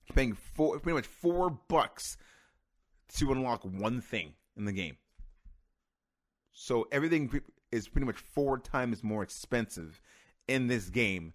You're 0.08 0.16
paying 0.16 0.34
four 0.34 0.80
pretty 0.80 0.96
much 0.96 1.08
four 1.08 1.50
bucks 1.50 2.18
to 3.16 3.32
unlock 3.32 3.64
one 3.64 4.00
thing 4.00 4.34
in 4.56 4.64
the 4.64 4.72
game. 4.72 4.96
So 6.52 6.88
everything 6.92 7.42
is 7.72 7.88
pretty 7.88 8.06
much 8.06 8.18
four 8.18 8.58
times 8.58 9.04
more 9.04 9.24
expensive 9.24 10.02
in 10.48 10.68
this 10.68 10.90
game 10.90 11.34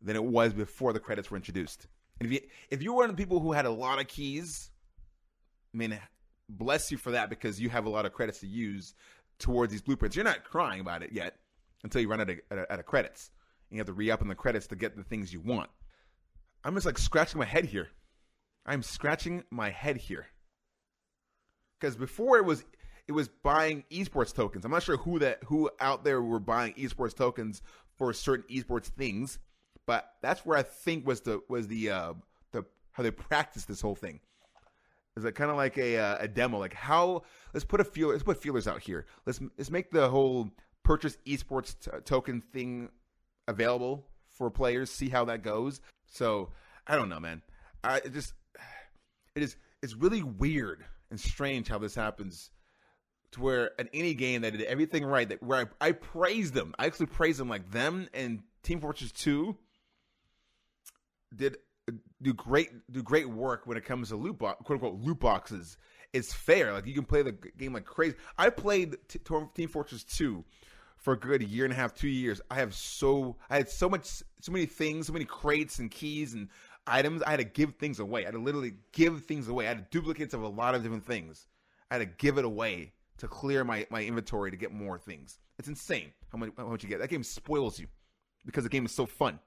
than 0.00 0.16
it 0.16 0.24
was 0.24 0.52
before 0.52 0.92
the 0.92 1.00
credits 1.00 1.30
were 1.30 1.36
introduced. 1.36 1.86
And 2.20 2.26
if 2.26 2.32
you 2.32 2.48
if 2.70 2.82
you 2.82 2.92
were 2.92 3.02
one 3.02 3.10
of 3.10 3.16
the 3.16 3.22
people 3.22 3.40
who 3.40 3.52
had 3.52 3.66
a 3.66 3.70
lot 3.70 4.00
of 4.00 4.08
keys, 4.08 4.70
I 5.74 5.76
mean, 5.76 5.98
bless 6.48 6.90
you 6.90 6.98
for 6.98 7.12
that 7.12 7.30
because 7.30 7.60
you 7.60 7.68
have 7.70 7.86
a 7.86 7.90
lot 7.90 8.06
of 8.06 8.12
credits 8.12 8.40
to 8.40 8.46
use 8.46 8.94
towards 9.38 9.72
these 9.72 9.82
blueprints. 9.82 10.16
You're 10.16 10.24
not 10.24 10.44
crying 10.44 10.80
about 10.80 11.02
it 11.02 11.12
yet 11.12 11.36
until 11.84 12.00
you 12.00 12.08
run 12.08 12.20
out 12.20 12.30
of, 12.30 12.38
out 12.50 12.78
of 12.78 12.86
credits. 12.86 13.30
And 13.70 13.76
you 13.76 13.80
have 13.80 13.86
to 13.86 13.92
re 13.92 14.10
up 14.10 14.22
on 14.22 14.28
the 14.28 14.34
credits 14.34 14.66
to 14.68 14.76
get 14.76 14.96
the 14.96 15.04
things 15.04 15.32
you 15.32 15.40
want. 15.40 15.70
I'm 16.64 16.74
just 16.74 16.86
like 16.86 16.98
scratching 16.98 17.38
my 17.38 17.44
head 17.44 17.66
here. 17.66 17.88
I'm 18.66 18.82
scratching 18.82 19.44
my 19.50 19.70
head 19.70 19.96
here 19.96 20.26
because 21.78 21.96
before 21.96 22.36
it 22.38 22.44
was 22.44 22.64
it 23.08 23.12
was 23.12 23.28
buying 23.28 23.84
esports 23.90 24.34
tokens. 24.34 24.64
I'm 24.64 24.70
not 24.70 24.82
sure 24.82 24.98
who 24.98 25.18
that 25.20 25.42
who 25.44 25.70
out 25.80 26.04
there 26.04 26.22
were 26.22 26.38
buying 26.38 26.74
esports 26.74 27.16
tokens 27.16 27.62
for 27.96 28.12
certain 28.12 28.44
esports 28.54 28.86
things, 28.86 29.38
but 29.86 30.12
that's 30.20 30.44
where 30.44 30.58
I 30.58 30.62
think 30.62 31.06
was 31.06 31.22
the 31.22 31.40
was 31.48 31.66
the 31.66 31.90
uh, 31.90 32.12
the 32.52 32.66
how 32.92 33.02
they 33.02 33.10
practiced 33.10 33.66
this 33.66 33.80
whole 33.80 33.94
thing. 33.94 34.20
Is 35.16 35.24
it 35.24 35.34
kind 35.34 35.50
of 35.50 35.56
like 35.56 35.78
a 35.78 35.96
uh, 35.98 36.16
a 36.20 36.28
demo? 36.28 36.58
Like 36.58 36.74
how 36.74 37.22
let's 37.54 37.64
put 37.64 37.80
a 37.80 37.84
feel 37.84 38.08
let's 38.08 38.22
put 38.22 38.40
feelers 38.42 38.68
out 38.68 38.82
here. 38.82 39.06
Let's 39.24 39.40
let's 39.56 39.70
make 39.70 39.90
the 39.90 40.08
whole 40.10 40.50
purchase 40.84 41.16
esports 41.26 41.76
t- 41.80 41.90
token 42.04 42.42
thing 42.42 42.90
available 43.48 44.06
for 44.28 44.50
players. 44.50 44.90
See 44.90 45.08
how 45.08 45.24
that 45.24 45.42
goes. 45.42 45.80
So 46.06 46.50
I 46.86 46.94
don't 46.94 47.08
know, 47.08 47.20
man. 47.20 47.40
I 47.82 47.96
it 47.96 48.12
just 48.12 48.34
it 49.34 49.42
is 49.42 49.56
it's 49.82 49.94
really 49.94 50.22
weird 50.22 50.84
and 51.10 51.18
strange 51.18 51.68
how 51.68 51.78
this 51.78 51.94
happens 51.94 52.50
to 53.32 53.40
where 53.40 53.70
in 53.78 53.88
any 53.92 54.14
game 54.14 54.42
that 54.42 54.52
did 54.52 54.62
everything 54.62 55.04
right 55.04 55.28
that 55.28 55.42
where 55.42 55.68
I, 55.80 55.88
I 55.88 55.92
praised 55.92 56.54
them 56.54 56.74
i 56.78 56.86
actually 56.86 57.06
praised 57.06 57.38
them 57.38 57.48
like 57.48 57.70
them 57.70 58.08
and 58.14 58.42
team 58.62 58.80
fortress 58.80 59.12
2 59.12 59.56
did 61.36 61.58
uh, 61.88 61.92
do 62.22 62.32
great 62.32 62.70
do 62.90 63.02
great 63.02 63.28
work 63.28 63.66
when 63.66 63.76
it 63.76 63.84
comes 63.84 64.08
to 64.08 64.16
loot 64.16 64.38
box, 64.38 64.62
quote 64.64 64.76
unquote 64.76 65.00
loot 65.00 65.20
boxes 65.20 65.76
it's 66.12 66.32
fair 66.32 66.72
like 66.72 66.86
you 66.86 66.94
can 66.94 67.04
play 67.04 67.22
the 67.22 67.32
game 67.56 67.72
like 67.72 67.84
crazy 67.84 68.16
i 68.38 68.48
played 68.48 68.96
t- 69.08 69.20
team 69.54 69.68
fortress 69.68 70.04
2 70.04 70.44
for 70.96 71.12
a 71.12 71.18
good 71.18 71.42
year 71.42 71.64
and 71.64 71.72
a 71.72 71.76
half 71.76 71.94
two 71.94 72.08
years 72.08 72.40
i 72.50 72.54
have 72.54 72.74
so 72.74 73.36
i 73.50 73.56
had 73.56 73.68
so 73.68 73.88
much 73.88 74.22
so 74.40 74.52
many 74.52 74.66
things 74.66 75.06
so 75.06 75.12
many 75.12 75.24
crates 75.24 75.78
and 75.78 75.90
keys 75.90 76.34
and 76.34 76.48
items. 76.88 77.22
I 77.22 77.30
had 77.30 77.38
to 77.38 77.44
give 77.44 77.74
things 77.76 77.98
away. 78.00 78.22
I 78.22 78.26
had 78.26 78.34
to 78.34 78.40
literally 78.40 78.74
give 78.92 79.24
things 79.24 79.48
away. 79.48 79.66
I 79.66 79.68
had 79.68 79.90
duplicates 79.90 80.34
of 80.34 80.42
a 80.42 80.48
lot 80.48 80.74
of 80.74 80.82
different 80.82 81.04
things. 81.04 81.46
I 81.90 81.96
had 81.96 82.00
to 82.00 82.14
give 82.16 82.38
it 82.38 82.44
away 82.44 82.92
to 83.18 83.28
clear 83.28 83.64
my, 83.64 83.86
my 83.90 84.04
inventory 84.04 84.50
to 84.50 84.56
get 84.56 84.72
more 84.72 84.98
things. 84.98 85.38
It's 85.58 85.68
insane 85.68 86.12
how 86.30 86.38
much, 86.38 86.50
how 86.56 86.68
much 86.68 86.82
you 86.82 86.88
get. 86.88 87.00
That 87.00 87.10
game 87.10 87.22
spoils 87.22 87.78
you 87.78 87.86
because 88.46 88.64
the 88.64 88.70
game 88.70 88.86
is 88.86 88.92
so 88.92 89.06
fun. 89.06 89.38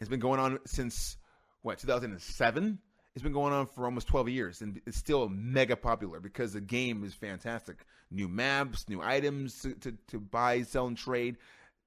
It's 0.00 0.10
been 0.10 0.20
going 0.20 0.40
on 0.40 0.58
since 0.66 1.16
what 1.62 1.78
2007. 1.78 2.78
It's 3.14 3.22
been 3.22 3.32
going 3.32 3.54
on 3.54 3.66
for 3.66 3.86
almost 3.86 4.08
12 4.08 4.28
years, 4.28 4.60
and 4.60 4.78
it's 4.86 4.98
still 4.98 5.26
mega 5.30 5.74
popular 5.74 6.20
because 6.20 6.52
the 6.52 6.60
game 6.60 7.02
is 7.02 7.14
fantastic. 7.14 7.86
New 8.10 8.28
maps, 8.28 8.88
new 8.90 9.00
items 9.00 9.60
to, 9.62 9.72
to, 9.74 9.92
to 10.08 10.20
buy, 10.20 10.62
sell, 10.62 10.86
and 10.86 10.98
trade. 10.98 11.38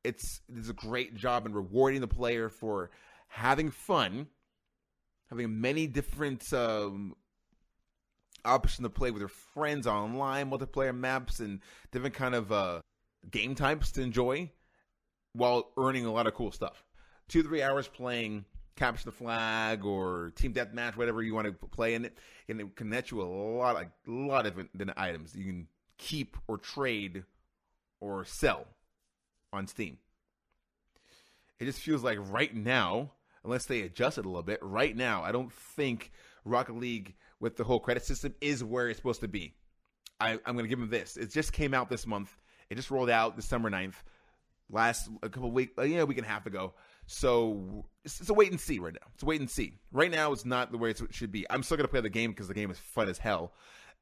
It's 0.03 0.41
it's 0.55 0.69
a 0.69 0.73
great 0.73 1.15
job 1.15 1.45
in 1.45 1.53
rewarding 1.53 2.01
the 2.01 2.07
player 2.07 2.49
for 2.49 2.89
having 3.27 3.69
fun 3.69 4.27
having 5.29 5.61
many 5.61 5.87
different 5.87 6.51
um, 6.53 7.15
options 8.45 8.85
to 8.85 8.89
play 8.89 9.11
with 9.11 9.21
your 9.21 9.29
friends 9.29 9.87
online, 9.87 10.49
multiplayer 10.49 10.95
maps, 10.95 11.39
and 11.39 11.59
different 11.91 12.15
kind 12.15 12.35
of 12.35 12.51
uh, 12.51 12.81
game 13.31 13.55
types 13.55 13.91
to 13.93 14.01
enjoy 14.01 14.49
while 15.33 15.71
earning 15.77 16.05
a 16.05 16.11
lot 16.11 16.27
of 16.27 16.33
cool 16.33 16.51
stuff. 16.51 16.83
Two 17.27 17.43
three 17.43 17.61
hours 17.61 17.87
playing 17.87 18.45
capture 18.75 19.05
the 19.05 19.11
flag 19.11 19.85
or 19.85 20.31
team 20.35 20.53
deathmatch, 20.53 20.95
whatever 20.95 21.21
you 21.21 21.33
want 21.33 21.47
to 21.47 21.67
play 21.67 21.93
in 21.93 22.05
it, 22.05 22.17
and 22.47 22.61
it 22.61 22.75
can 22.75 22.89
net 22.89 23.11
you 23.11 23.21
a 23.21 23.23
lot, 23.23 23.75
a 23.75 23.89
lot 24.09 24.45
of 24.45 24.55
different 24.55 24.97
items 24.97 25.35
you 25.35 25.45
can 25.45 25.67
keep 25.97 26.37
or 26.47 26.57
trade 26.57 27.23
or 27.99 28.25
sell 28.25 28.65
on 29.51 29.67
Steam. 29.67 29.97
It 31.59 31.65
just 31.65 31.79
feels 31.79 32.03
like 32.03 32.17
right 32.31 32.55
now 32.55 33.11
unless 33.43 33.65
they 33.65 33.81
adjust 33.81 34.17
it 34.17 34.25
a 34.25 34.29
little 34.29 34.43
bit. 34.43 34.59
Right 34.61 34.95
now, 34.95 35.23
I 35.23 35.31
don't 35.31 35.51
think 35.51 36.11
Rocket 36.45 36.75
League 36.75 37.15
with 37.39 37.57
the 37.57 37.63
whole 37.63 37.79
credit 37.79 38.03
system 38.03 38.33
is 38.41 38.63
where 38.63 38.89
it's 38.89 38.97
supposed 38.97 39.21
to 39.21 39.27
be. 39.27 39.53
I, 40.19 40.33
am 40.33 40.39
going 40.53 40.59
to 40.59 40.67
give 40.67 40.79
them 40.79 40.89
this. 40.89 41.17
It 41.17 41.31
just 41.31 41.53
came 41.53 41.73
out 41.73 41.89
this 41.89 42.05
month. 42.05 42.35
It 42.69 42.75
just 42.75 42.91
rolled 42.91 43.09
out 43.09 43.35
December 43.35 43.69
9th. 43.69 43.95
Last 44.69 45.09
a 45.23 45.29
couple 45.29 45.51
weeks, 45.51 45.73
yeah, 45.77 46.01
a 46.01 46.05
week 46.05 46.17
and 46.17 46.25
a 46.27 46.29
half 46.29 46.45
ago. 46.45 46.73
So 47.07 47.85
it's, 48.05 48.19
it's, 48.19 48.29
a 48.29 48.35
wait 48.35 48.51
and 48.51 48.59
see 48.59 48.77
right 48.77 48.93
now. 48.93 49.07
It's 49.15 49.23
a 49.23 49.25
wait 49.25 49.39
and 49.39 49.49
see. 49.49 49.79
Right 49.91 50.11
now, 50.11 50.31
it's 50.31 50.45
not 50.45 50.71
the 50.71 50.77
way 50.77 50.91
it 50.91 51.01
should 51.09 51.31
be. 51.31 51.43
I'm 51.49 51.63
still 51.63 51.77
going 51.77 51.87
to 51.87 51.91
play 51.91 52.01
the 52.01 52.09
game 52.09 52.29
because 52.29 52.47
the 52.47 52.53
game 52.53 52.69
is 52.69 52.77
fun 52.77 53.09
as 53.09 53.17
hell, 53.17 53.53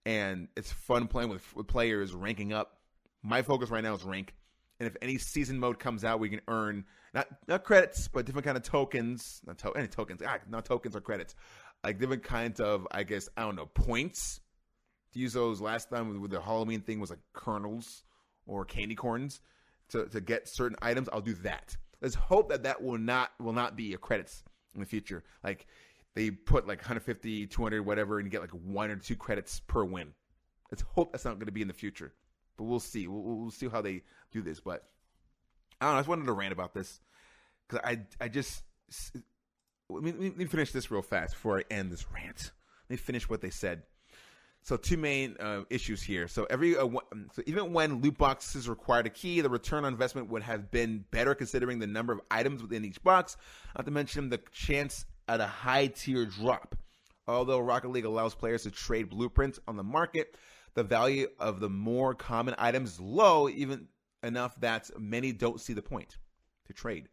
and 0.06 0.50
it's 0.58 0.74
fun 0.74 1.08
playing 1.08 1.30
with, 1.30 1.56
with 1.56 1.68
players, 1.68 2.14
ranking 2.14 2.52
up. 2.52 2.80
My 3.24 3.44
focus 3.44 3.70
right 3.70 3.82
now 3.82 3.94
is 3.94 4.04
rank, 4.04 4.36
and 4.82 4.88
if 4.88 4.98
any 5.02 5.18
season 5.18 5.58
mode 5.58 5.80
comes 5.80 6.04
out, 6.04 6.20
we 6.20 6.28
can 6.28 6.42
earn 6.50 6.84
not 7.14 7.28
not 7.48 7.64
credits, 7.64 8.10
but 8.10 8.26
different 8.26 8.46
kind 8.46 8.58
of 8.58 8.64
tokens. 8.64 9.42
Not 9.48 9.58
to- 9.60 9.72
any 9.72 9.88
tokens, 9.88 10.22
ah, 10.26 10.40
not 10.50 10.66
tokens 10.66 10.94
or 10.94 11.00
credits, 11.00 11.34
like 11.84 12.00
different 12.00 12.24
kinds 12.24 12.60
of, 12.60 12.88
I 12.92 13.04
guess, 13.04 13.30
I 13.38 13.42
don't 13.42 13.56
know, 13.56 13.68
points. 13.68 14.42
To 15.14 15.20
use 15.20 15.34
those 15.34 15.62
last 15.62 15.90
time 15.90 16.22
with, 16.22 16.32
the 16.32 16.42
Halloween 16.42 16.82
thing 16.82 17.00
was 17.00 17.10
like 17.10 17.20
kernels 17.34 18.04
or 18.46 18.66
candy 18.66 18.96
corns 18.96 19.40
to 19.90 20.06
to 20.08 20.22
get 20.22 20.48
certain 20.48 20.78
items. 20.82 21.10
I'll 21.12 21.22
do 21.22 21.34
that. 21.36 21.78
Let's 22.02 22.16
hope 22.16 22.50
that 22.50 22.64
that 22.64 22.84
will 22.84 22.98
not 22.98 23.32
will 23.40 23.54
not 23.54 23.76
be 23.76 23.94
a 23.94 23.98
credits 23.98 24.44
in 24.74 24.82
the 24.82 24.86
future. 24.86 25.24
Like 25.44 25.68
they 26.14 26.32
put 26.32 26.68
like 26.68 26.80
150, 26.80 27.48
200, 27.48 27.86
whatever, 27.86 28.20
and 28.20 28.30
get 28.30 28.42
like 28.42 28.52
one 28.52 28.92
or 28.92 28.96
two 28.96 29.16
credits 29.16 29.60
per 29.62 29.84
win. 29.84 30.14
Let's 30.72 30.84
hope 30.84 31.12
that's 31.12 31.26
not 31.26 31.36
going 31.36 31.46
to 31.46 31.52
be 31.52 31.62
in 31.62 31.68
the 31.68 31.74
future, 31.74 32.14
but 32.58 32.66
we'll 32.66 32.80
see. 32.80 33.08
We'll, 33.08 33.22
we'll 33.22 33.52
see 33.52 33.70
how 33.70 33.82
they 33.82 34.04
do 34.32 34.42
this. 34.42 34.60
But 34.60 34.84
I 35.80 35.86
don't 35.86 35.94
know. 35.94 35.98
I 35.98 36.00
just 36.00 36.10
wanted 36.10 36.26
to 36.26 36.34
rant 36.34 36.54
about 36.54 36.74
this 36.74 37.00
because 37.68 37.84
I 37.86 38.00
I 38.24 38.28
just 38.28 38.64
let 39.90 40.04
me, 40.04 40.12
let 40.12 40.38
me 40.38 40.46
finish 40.46 40.72
this 40.72 40.92
real 40.92 41.02
fast 41.02 41.34
before 41.34 41.60
I 41.60 41.64
end 41.72 41.92
this 41.92 42.06
rant. 42.12 42.52
Let 42.90 42.94
me 42.94 42.98
finish 42.98 43.30
what 43.30 43.42
they 43.42 43.50
said. 43.50 43.84
So 44.64 44.76
two 44.76 44.98
main 44.98 45.38
uh, 45.40 45.62
issues 45.70 46.02
here. 46.02 46.28
So 46.28 46.46
every 46.50 46.76
uh, 46.76 46.90
so 47.32 47.42
even 47.46 47.72
when 47.72 48.02
loot 48.02 48.18
boxes 48.18 48.68
required 48.68 49.06
a 49.06 49.10
key, 49.10 49.40
the 49.40 49.50
return 49.50 49.86
on 49.86 49.94
investment 49.94 50.30
would 50.30 50.44
have 50.44 50.72
been 50.72 51.06
better 51.12 51.34
considering 51.34 51.80
the 51.80 51.88
number 51.88 52.12
of 52.12 52.20
items 52.30 52.62
within 52.62 52.84
each 52.84 53.02
box. 53.02 53.38
Not 53.78 53.86
to 53.86 53.92
mention 53.92 54.30
the 54.30 54.42
chance 54.52 55.06
at 55.30 55.40
a 55.40 55.48
high 55.48 55.88
tier 55.88 56.26
drop. 56.26 56.76
Although 57.30 57.60
Rocket 57.60 57.92
League 57.92 58.06
allows 58.06 58.36
players 58.36 58.64
to 58.64 58.72
trade 58.72 59.10
blueprints 59.10 59.60
on 59.68 59.78
the 59.78 59.84
market, 59.84 60.36
the 60.74 60.84
value 60.84 61.28
of 61.40 61.60
the 61.60 61.70
more 61.70 62.14
common 62.14 62.56
items 62.58 62.94
is 62.94 63.00
low, 63.00 63.50
even 63.50 63.88
enough 64.24 64.60
that 64.60 64.90
many 65.00 65.32
don't 65.32 65.60
see 65.60 65.74
the 65.74 65.82
point 65.82 66.18
to 66.66 66.74
trade. 66.74 67.08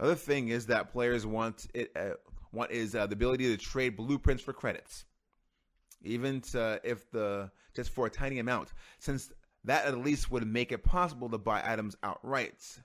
Other 0.00 0.14
thing 0.14 0.48
is 0.48 0.66
that 0.66 0.92
players 0.92 1.26
want 1.26 1.66
it 1.74 1.92
uh, 1.94 2.14
want 2.52 2.70
is 2.70 2.94
uh, 2.94 3.06
the 3.06 3.12
ability 3.12 3.44
to 3.54 3.62
trade 3.62 3.96
blueprints 3.96 4.42
for 4.42 4.54
credits, 4.54 5.04
even 6.02 6.40
to, 6.40 6.80
if 6.82 7.10
the 7.10 7.50
just 7.76 7.90
for 7.90 8.06
a 8.06 8.10
tiny 8.10 8.38
amount, 8.38 8.72
since 8.98 9.30
that 9.64 9.84
at 9.84 9.98
least 9.98 10.30
would 10.30 10.46
make 10.46 10.72
it 10.72 10.82
possible 10.82 11.28
to 11.28 11.36
buy 11.36 11.62
items 11.64 11.96
outright. 12.02 12.78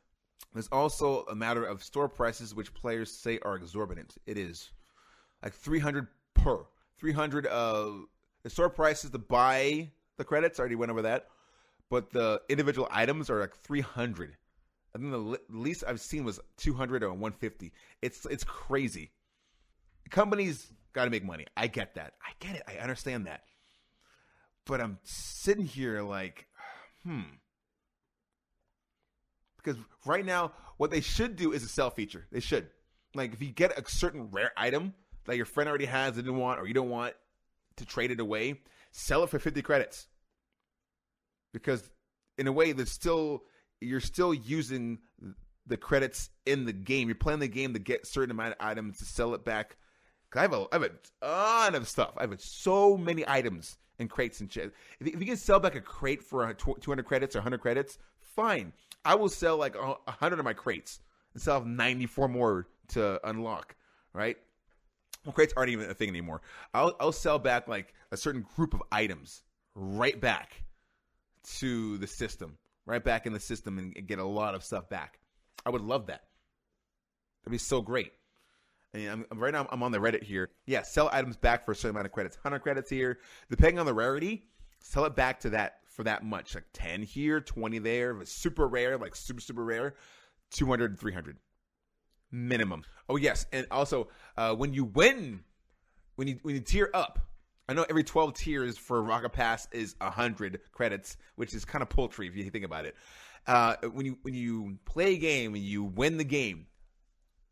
There's 0.54 0.68
also 0.68 1.24
a 1.24 1.36
matter 1.36 1.64
of 1.64 1.84
store 1.84 2.10
prices, 2.10 2.54
which 2.54 2.74
players 2.74 3.12
say 3.12 3.40
are 3.44 3.56
exorbitant. 3.56 4.16
It 4.26 4.38
is 4.38 4.70
like 5.42 5.54
300 5.54 6.08
per 6.34 6.66
300 6.98 7.48
uh 7.48 7.92
the 8.44 8.50
store 8.50 8.70
prices 8.70 9.12
to 9.12 9.18
buy 9.18 9.90
the 10.18 10.26
credits. 10.26 10.60
I 10.60 10.62
already 10.62 10.76
went 10.76 10.92
over 10.92 11.04
that, 11.04 11.28
but 11.90 12.12
the 12.12 12.42
individual 12.50 12.90
items 12.92 13.30
are 13.30 13.40
like 13.40 13.56
300. 13.56 14.36
I 14.96 14.98
think 14.98 15.12
the 15.12 15.40
least 15.50 15.84
I've 15.86 16.00
seen 16.00 16.24
was 16.24 16.40
200 16.58 17.04
or 17.04 17.10
150. 17.10 17.74
It's 18.02 18.26
it's 18.28 18.46
crazy. 18.46 19.12
Companies 20.10 20.72
got 20.94 21.04
to 21.04 21.12
make 21.12 21.26
money. 21.26 21.46
I 21.58 21.68
get 21.68 21.96
that. 21.96 22.14
I 22.22 22.32
get 22.40 22.56
it. 22.56 22.64
I 22.66 22.78
understand 22.78 23.28
that. 23.28 23.42
But 24.66 24.80
I'm 24.80 24.98
sitting 25.04 25.66
here 25.66 26.02
like, 26.02 26.48
hmm. 27.04 27.22
Because 29.58 29.76
right 30.06 30.26
now, 30.26 30.54
what 30.78 30.92
they 30.92 31.02
should 31.02 31.36
do 31.36 31.52
is 31.52 31.64
a 31.64 31.68
sell 31.68 31.90
feature. 31.90 32.26
They 32.32 32.40
should. 32.40 32.70
Like, 33.14 33.34
if 33.34 33.42
you 33.42 33.50
get 33.50 33.78
a 33.78 33.90
certain 33.90 34.30
rare 34.32 34.52
item 34.56 34.94
that 35.26 35.36
your 35.36 35.46
friend 35.46 35.68
already 35.68 35.86
has, 35.86 36.16
and 36.16 36.26
didn't 36.26 36.40
want, 36.40 36.60
or 36.60 36.68
you 36.68 36.74
don't 36.74 36.90
want 36.90 37.16
to 37.78 37.86
trade 37.86 38.12
it 38.12 38.20
away, 38.20 38.62
sell 38.92 39.24
it 39.24 39.30
for 39.30 39.40
50 39.40 39.62
credits. 39.62 40.08
Because 41.52 41.90
in 42.38 42.48
a 42.48 42.52
way, 42.52 42.72
there's 42.72 42.92
still 42.92 43.44
you're 43.86 44.00
still 44.00 44.34
using 44.34 45.00
the 45.68 45.78
credits 45.78 46.30
in 46.46 46.66
the 46.66 46.74
game. 46.74 47.08
You're 47.08 47.16
playing 47.16 47.40
the 47.40 47.48
game 47.48 47.74
to 47.74 47.80
get 47.80 48.06
certain 48.06 48.32
amount 48.32 48.54
of 48.54 48.66
items 48.66 49.00
to 49.00 49.06
sell 49.06 49.34
it 49.34 49.44
back. 49.44 49.78
I 50.36 50.42
have 50.42 50.54
a 50.54 50.66
I 50.72 50.76
have 50.76 50.84
a 50.84 50.92
ton 51.22 51.76
of 51.76 51.88
stuff. 51.88 52.12
I 52.18 52.22
have 52.22 52.42
so 52.42 52.98
many 52.98 53.24
items 53.28 53.78
and 54.00 54.10
crates 54.10 54.42
and 54.42 54.52
shit. 54.52 54.74
If, 55.00 55.08
if 55.08 55.20
you 55.20 55.26
can 55.26 55.38
sell 55.38 55.60
back 55.60 55.76
a 55.76 55.82
crate 55.82 56.22
for 56.22 56.54
200 56.54 57.06
credits 57.06 57.36
or 57.36 57.40
100 57.40 57.62
credits, 57.62 57.98
fine. 58.20 58.74
I 59.06 59.16
will 59.16 59.30
sell 59.30 59.56
like 59.58 59.76
100 59.76 60.40
of 60.40 60.44
my 60.44 60.54
crates 60.54 61.00
and 61.34 61.42
sell 61.42 61.64
94 61.64 62.28
more 62.28 62.68
to 62.90 63.26
unlock. 63.28 63.76
Right? 64.14 64.38
Well, 65.24 65.34
crates 65.34 65.54
aren't 65.56 65.70
even 65.70 65.90
a 65.90 65.94
thing 65.94 66.10
anymore. 66.10 66.42
I'll 66.74 66.96
I'll 67.00 67.12
sell 67.12 67.40
back 67.40 67.68
like 67.68 67.94
a 68.12 68.18
certain 68.18 68.46
group 68.56 68.74
of 68.74 68.84
items 68.92 69.42
right 69.74 70.20
back 70.20 70.64
to 71.60 71.98
the 71.98 72.08
system 72.08 72.58
right 72.86 73.04
back 73.04 73.26
in 73.26 73.34
the 73.34 73.40
system 73.40 73.78
and 73.78 74.08
get 74.08 74.20
a 74.20 74.26
lot 74.26 74.56
of 74.56 74.64
stuff 74.64 74.90
back. 74.90 75.20
I 75.66 75.70
would 75.70 75.82
love 75.82 76.08
that. 76.08 76.22
That'd 77.44 77.52
be 77.52 77.58
so 77.58 77.82
great. 77.82 78.12
And 78.94 79.26
I'm, 79.32 79.40
right 79.40 79.54
now, 79.54 79.68
I'm 79.72 79.84
on 79.84 79.92
the 79.92 80.00
Reddit 80.00 80.24
here. 80.24 80.50
Yeah, 80.66 80.84
sell 80.84 81.10
items 81.12 81.38
back 81.38 81.66
for 81.66 81.72
a 81.72 81.76
certain 81.76 81.92
amount 81.92 82.06
of 82.06 82.12
credits. 82.12 82.38
100 82.38 82.60
credits 82.60 82.90
here. 82.90 83.20
Depending 83.50 83.80
on 83.80 83.86
the 83.86 83.94
rarity, 83.94 84.48
sell 84.80 85.06
it 85.06 85.16
back 85.16 85.40
to 85.42 85.50
that 85.52 85.80
for 85.88 86.04
that 86.04 86.24
much. 86.24 86.56
Like 86.56 86.66
10 86.74 87.04
here, 87.04 87.42
20 87.42 87.80
there. 87.80 88.16
If 88.16 88.22
it's 88.24 88.32
super 88.32 88.68
rare, 88.68 88.98
like 88.98 89.16
super, 89.16 89.42
super 89.42 89.64
rare, 89.64 89.96
200, 90.52 91.00
300 91.00 91.38
minimum. 92.32 92.84
Oh, 93.10 93.18
yes. 93.18 93.46
And 93.52 93.68
also, 93.70 94.10
uh, 94.38 94.56
when 94.56 94.74
you 94.74 94.86
win, 94.86 95.42
when 96.16 96.28
you, 96.28 96.40
when 96.44 96.56
you 96.56 96.62
tier 96.62 96.90
up, 96.94 97.20
I 97.68 97.74
know 97.74 97.86
every 97.90 98.04
12 98.04 98.34
tiers 98.34 98.78
for 98.78 99.02
Rocket 99.02 99.32
Pass 99.32 99.68
is 99.72 99.96
100 100.00 100.60
credits, 100.72 101.18
which 101.36 101.54
is 101.54 101.66
kind 101.66 101.82
of 101.82 101.90
poultry 101.90 102.28
if 102.28 102.36
you 102.36 102.50
think 102.50 102.66
about 102.66 102.86
it. 102.86 102.96
Uh, 103.48 103.76
when 103.92 104.06
you 104.06 104.18
when 104.22 104.34
you 104.34 104.78
play 104.86 105.16
a 105.16 105.18
game 105.18 105.56
and 105.56 105.64
you 105.64 105.84
win 105.84 106.18
the 106.18 106.24
game, 106.24 106.68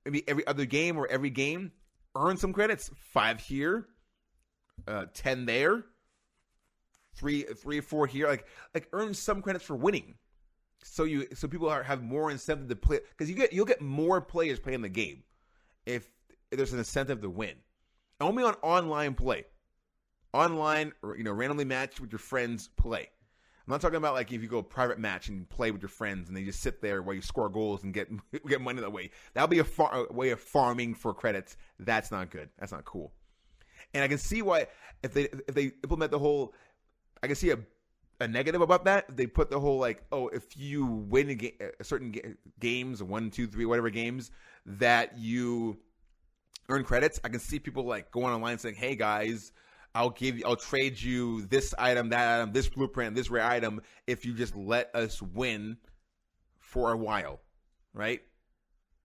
maybe 0.06 0.28
every 0.28 0.46
other 0.48 0.66
game 0.66 0.98
or 0.98 1.08
every 1.08 1.30
game, 1.30 1.72
earn 2.16 2.38
some 2.38 2.54
credits. 2.54 2.90
Five 2.96 3.40
here, 3.40 3.88
uh, 4.88 5.06
ten 5.14 5.46
there, 5.46 5.84
three 7.16 7.44
three 7.44 7.80
or 7.80 7.84
four 7.84 8.08
here. 8.08 8.28
Like 8.28 8.48
like 8.74 8.88
earn 8.94 9.14
some 9.14 9.42
credits 9.42 9.66
for 9.66 9.76
winning. 9.76 10.16
So 10.84 11.04
you 11.04 11.28
so 11.34 11.48
people 11.48 11.70
are, 11.70 11.84
have 11.84 12.04
more 12.04 12.32
incentive 12.32 12.70
to 12.70 12.76
play 12.76 13.00
because 13.10 13.30
you 13.30 13.36
get 13.36 13.54
you'll 13.54 13.66
get 13.66 13.82
more 13.82 14.20
players 14.20 14.60
playing 14.60 14.82
the 14.82 14.90
game 14.90 15.24
if, 15.86 16.10
if 16.52 16.58
there's 16.58 16.74
an 16.74 16.80
incentive 16.80 17.22
to 17.22 17.30
win. 17.30 17.54
Only 18.20 18.44
on 18.44 18.56
online 18.64 19.14
play 19.14 19.46
online 20.34 20.94
or 21.02 21.18
you 21.18 21.24
know 21.24 21.32
randomly 21.32 21.66
match 21.66 22.00
with 22.00 22.12
your 22.12 22.20
friends 22.20 22.70
play. 22.76 23.10
I'm 23.66 23.72
not 23.72 23.80
talking 23.80 23.98
about 23.98 24.14
like 24.14 24.32
if 24.32 24.42
you 24.42 24.50
go 24.50 24.62
private 24.62 25.00
match 25.00 25.30
and 25.30 25.48
play 25.48 25.72
with 25.72 25.82
your 25.82 25.90
friends 25.90 26.28
and 26.28 26.36
they 26.36 26.44
just 26.44 26.60
sit 26.60 26.82
there 26.82 27.02
while 27.02 27.16
you 27.16 27.22
score 27.22 27.48
goals 27.48 27.84
and 27.84 27.94
get 27.94 28.10
get 28.48 28.62
money 28.62 28.82
that 28.82 28.92
way. 28.92 29.12
That'll 29.34 29.48
be 29.48 29.60
a, 29.60 29.64
far, 29.64 30.08
a 30.10 30.14
way 30.14 30.32
of 30.32 30.40
farming 30.40 30.96
for 30.96 31.14
credits. 31.14 31.56
That's 31.80 32.12
not 32.12 32.30
good. 32.30 32.50
That's 32.60 32.72
not 32.72 32.84
cool. 32.84 33.14
And 33.94 34.04
I 34.04 34.08
can 34.08 34.18
see 34.18 34.42
why 34.42 34.68
if 35.02 35.14
they 35.14 35.24
if 35.48 35.56
they 35.56 35.72
implement 35.84 36.12
the 36.12 36.20
whole, 36.20 36.54
I 37.22 37.28
can 37.28 37.36
see 37.36 37.52
a 37.52 37.60
a 38.20 38.28
negative 38.28 38.62
about 38.62 38.86
that. 38.86 39.16
They 39.16 39.28
put 39.28 39.50
the 39.50 39.60
whole 39.60 39.80
like, 39.80 40.04
oh, 40.12 40.28
if 40.30 40.58
you 40.58 40.86
win 40.86 41.30
a, 41.30 41.36
ga- 41.36 41.58
a 41.80 41.84
certain 41.84 42.12
ga- 42.12 42.36
games, 42.60 43.02
one, 43.02 43.30
two, 43.32 43.48
three, 43.48 43.66
whatever 43.66 43.90
games, 43.90 44.32
that 44.66 45.18
you 45.18 45.78
earn 46.70 46.84
credits. 46.84 47.20
I 47.24 47.30
can 47.30 47.40
see 47.40 47.60
people 47.60 47.86
like 47.86 48.12
going 48.12 48.34
online 48.34 48.58
saying, 48.58 48.76
"Hey 48.76 48.96
guys, 48.96 49.52
I'll 49.96 50.10
give 50.10 50.40
you, 50.40 50.44
I'll 50.46 50.56
trade 50.56 51.00
you 51.00 51.46
this 51.46 51.74
item, 51.78 52.10
that 52.10 52.40
item, 52.40 52.52
this 52.52 52.68
blueprint, 52.68 53.16
this 53.16 53.30
rare 53.30 53.44
item 53.44 53.82
if 54.08 54.26
you 54.26 54.34
just 54.34 54.56
let 54.56 54.94
us 54.96 55.22
win 55.22 55.78
for 56.60 56.92
a 56.92 56.98
while, 56.98 57.40
right? 57.94 58.22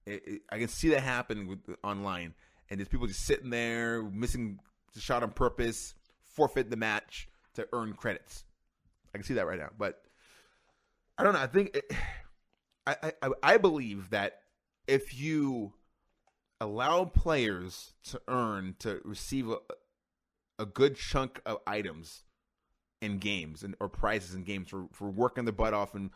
It, 0.06 0.22
it, 0.26 0.42
I 0.50 0.58
can 0.58 0.68
see 0.68 0.88
that 0.90 1.02
happen 1.02 1.46
with, 1.46 1.58
online, 1.84 2.34
and 2.70 2.80
there's 2.80 2.88
people 2.88 3.06
just 3.06 3.26
sitting 3.26 3.50
there 3.50 4.02
missing 4.02 4.58
the 4.94 5.00
shot 5.00 5.22
on 5.22 5.32
purpose, 5.32 5.94
forfeit 6.24 6.70
the 6.70 6.76
match 6.76 7.28
to 7.54 7.68
earn 7.72 7.92
credits. 7.92 8.44
I 9.14 9.18
can 9.18 9.24
see 9.24 9.34
that 9.34 9.46
right 9.46 9.58
now, 9.58 9.70
but 9.76 10.02
I 11.18 11.24
don't 11.24 11.34
know. 11.34 11.40
I 11.40 11.46
think 11.46 11.76
it, 11.76 11.92
I, 12.86 13.12
I 13.22 13.28
I 13.42 13.56
believe 13.58 14.10
that 14.10 14.40
if 14.86 15.18
you 15.18 15.74
allow 16.60 17.04
players 17.04 17.92
to 18.04 18.20
earn 18.28 18.76
to 18.78 19.00
receive 19.04 19.48
a, 19.50 19.58
a 20.58 20.66
good 20.66 20.96
chunk 20.96 21.40
of 21.46 21.58
items 21.66 22.24
in 23.00 23.18
games 23.18 23.62
and 23.62 23.76
or 23.80 23.88
prizes 23.88 24.34
in 24.34 24.42
games 24.42 24.68
for, 24.68 24.86
for 24.92 25.08
working 25.08 25.44
their 25.44 25.52
butt 25.52 25.74
off 25.74 25.94
and 25.94 26.10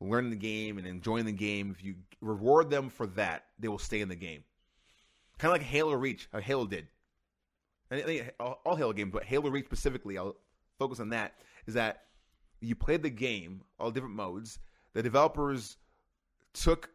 learning 0.00 0.30
the 0.30 0.36
game 0.36 0.78
and 0.78 0.86
enjoying 0.86 1.24
the 1.24 1.32
game. 1.32 1.74
If 1.76 1.84
you 1.84 1.96
reward 2.20 2.70
them 2.70 2.88
for 2.88 3.06
that, 3.08 3.46
they 3.58 3.68
will 3.68 3.78
stay 3.78 4.00
in 4.00 4.08
the 4.08 4.14
game. 4.14 4.44
Kind 5.38 5.52
of 5.52 5.60
like 5.60 5.68
Halo 5.68 5.94
Reach, 5.94 6.28
how 6.32 6.40
Halo 6.40 6.66
did. 6.66 6.86
I 7.90 8.00
think 8.00 8.32
uh, 8.38 8.54
all, 8.64 8.76
Halo 8.76 8.92
games, 8.92 9.12
but 9.12 9.24
Halo 9.24 9.50
Reach 9.50 9.64
specifically, 9.64 10.18
I'll 10.18 10.36
focus 10.78 11.00
on 11.00 11.08
that. 11.10 11.34
Is 11.66 11.74
that 11.74 12.02
you 12.60 12.74
played 12.74 13.02
the 13.02 13.10
game, 13.10 13.62
all 13.78 13.90
different 13.90 14.14
modes. 14.14 14.58
The 14.94 15.02
developers 15.02 15.76
took 16.54 16.90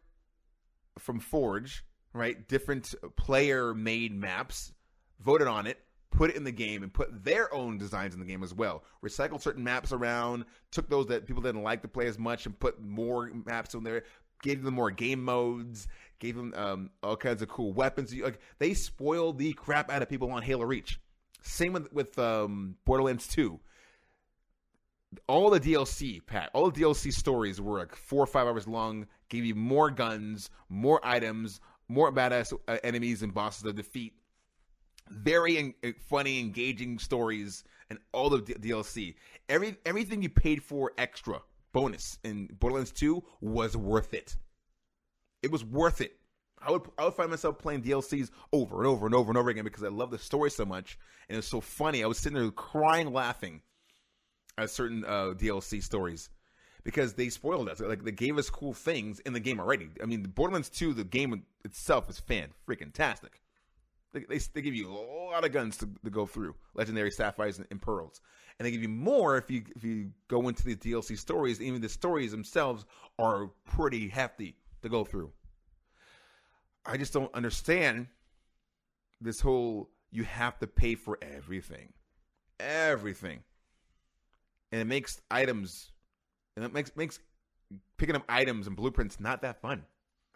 from 0.98 1.20
Forge, 1.20 1.84
right, 2.12 2.46
different 2.48 2.94
player-made 3.16 4.14
maps, 4.14 4.72
voted 5.20 5.48
on 5.48 5.66
it, 5.66 5.78
put 6.14 6.30
it 6.30 6.36
in 6.36 6.44
the 6.44 6.52
game 6.52 6.82
and 6.82 6.92
put 6.92 7.24
their 7.24 7.52
own 7.52 7.76
designs 7.76 8.14
in 8.14 8.20
the 8.20 8.26
game 8.26 8.42
as 8.42 8.54
well. 8.54 8.84
Recycled 9.04 9.42
certain 9.42 9.64
maps 9.64 9.92
around, 9.92 10.44
took 10.70 10.88
those 10.88 11.06
that 11.08 11.26
people 11.26 11.42
didn't 11.42 11.62
like 11.62 11.82
to 11.82 11.88
play 11.88 12.06
as 12.06 12.18
much 12.18 12.46
and 12.46 12.58
put 12.58 12.80
more 12.80 13.30
maps 13.44 13.74
in 13.74 13.82
there, 13.82 14.04
gave 14.42 14.62
them 14.62 14.74
more 14.74 14.90
game 14.90 15.22
modes, 15.22 15.88
gave 16.20 16.36
them 16.36 16.54
um, 16.56 16.90
all 17.02 17.16
kinds 17.16 17.42
of 17.42 17.48
cool 17.48 17.72
weapons. 17.72 18.14
Like 18.14 18.40
they 18.58 18.74
spoiled 18.74 19.38
the 19.38 19.52
crap 19.52 19.90
out 19.90 20.02
of 20.02 20.08
people 20.08 20.30
on 20.30 20.42
Halo 20.42 20.64
Reach. 20.64 21.00
Same 21.42 21.72
with 21.74 21.92
with 21.92 22.18
um, 22.18 22.76
Borderlands 22.84 23.26
2. 23.28 23.58
All 25.28 25.50
the 25.50 25.60
DLC, 25.60 26.24
Pat, 26.26 26.50
all 26.54 26.70
the 26.70 26.80
DLC 26.80 27.12
stories 27.12 27.60
were 27.60 27.78
like 27.78 27.94
four 27.94 28.20
or 28.20 28.26
five 28.26 28.48
hours 28.48 28.66
long, 28.66 29.06
gave 29.28 29.44
you 29.44 29.54
more 29.54 29.88
guns, 29.88 30.50
more 30.68 31.00
items, 31.04 31.60
more 31.88 32.10
badass 32.12 32.52
uh, 32.66 32.78
enemies 32.82 33.22
and 33.22 33.32
bosses 33.32 33.62
to 33.62 33.72
defeat 33.72 34.14
very 35.08 35.58
en- 35.58 35.74
eh, 35.82 35.92
funny, 36.08 36.40
engaging 36.40 36.98
stories, 36.98 37.64
and 37.90 37.98
all 38.12 38.30
the 38.30 38.40
D- 38.40 38.54
DLC. 38.54 39.14
Every 39.48 39.76
everything 39.84 40.22
you 40.22 40.28
paid 40.28 40.62
for 40.62 40.92
extra 40.98 41.40
bonus 41.72 42.18
in 42.24 42.46
Borderlands 42.58 42.92
2 42.92 43.22
was 43.40 43.76
worth 43.76 44.14
it. 44.14 44.36
It 45.42 45.50
was 45.50 45.64
worth 45.64 46.00
it. 46.00 46.16
I 46.60 46.70
would 46.70 46.82
I 46.98 47.04
would 47.04 47.14
find 47.14 47.30
myself 47.30 47.58
playing 47.58 47.82
DLCs 47.82 48.30
over 48.52 48.78
and 48.78 48.86
over 48.86 49.06
and 49.06 49.14
over 49.14 49.30
and 49.30 49.38
over 49.38 49.50
again 49.50 49.64
because 49.64 49.84
I 49.84 49.88
love 49.88 50.10
the 50.10 50.18
story 50.18 50.50
so 50.50 50.64
much 50.64 50.98
and 51.28 51.36
it's 51.36 51.48
so 51.48 51.60
funny. 51.60 52.02
I 52.02 52.06
was 52.06 52.18
sitting 52.18 52.38
there 52.38 52.50
crying, 52.50 53.12
laughing 53.12 53.60
at 54.56 54.70
certain 54.70 55.04
uh, 55.04 55.34
DLC 55.36 55.82
stories 55.82 56.30
because 56.84 57.14
they 57.14 57.28
spoiled 57.28 57.68
us. 57.68 57.80
Like 57.80 58.04
they 58.04 58.12
gave 58.12 58.38
us 58.38 58.48
cool 58.48 58.72
things 58.72 59.20
in 59.20 59.32
the 59.32 59.40
game 59.40 59.60
already. 59.60 59.88
I 60.02 60.06
mean, 60.06 60.22
Borderlands 60.22 60.70
2, 60.70 60.94
the 60.94 61.04
game 61.04 61.44
itself 61.64 62.08
is 62.08 62.18
fan 62.18 62.50
freaking 62.66 62.92
tastic 62.92 63.40
They, 64.14 64.24
they, 64.28 64.38
they 64.38 64.62
give 64.62 64.74
you 64.74 64.88
a 64.88 64.94
lot 64.94 65.44
of 65.44 65.52
guns 65.52 65.76
to, 65.78 65.90
to 66.04 66.10
go 66.10 66.24
through, 66.24 66.54
legendary 66.74 67.10
sapphires 67.10 67.58
and, 67.58 67.66
and, 67.70 67.82
pearls, 67.82 68.20
and 68.58 68.64
they 68.64 68.70
give 68.70 68.80
you 68.80 68.88
more 68.88 69.36
if 69.36 69.50
you 69.50 69.64
if 69.74 69.82
you 69.82 70.12
go 70.28 70.48
into 70.48 70.64
the 70.64 70.76
DLC 70.76 71.18
stories. 71.18 71.60
Even 71.60 71.80
the 71.80 71.88
stories 71.88 72.30
themselves 72.30 72.86
are 73.18 73.50
pretty 73.64 74.08
hefty 74.08 74.56
to 74.82 74.88
go 74.88 75.04
through. 75.04 75.32
I 76.86 76.96
just 76.96 77.12
don't 77.12 77.34
understand 77.34 78.06
this 79.20 79.40
whole 79.40 79.90
you 80.12 80.22
have 80.22 80.58
to 80.60 80.68
pay 80.68 80.94
for 80.94 81.18
everything, 81.20 81.92
everything, 82.60 83.40
and 84.70 84.80
it 84.80 84.86
makes 84.86 85.20
items, 85.28 85.90
and 86.56 86.64
it 86.64 86.72
makes 86.72 86.96
makes 86.96 87.18
picking 87.96 88.14
up 88.14 88.22
items 88.28 88.68
and 88.68 88.76
blueprints 88.76 89.18
not 89.18 89.42
that 89.42 89.60
fun. 89.60 89.82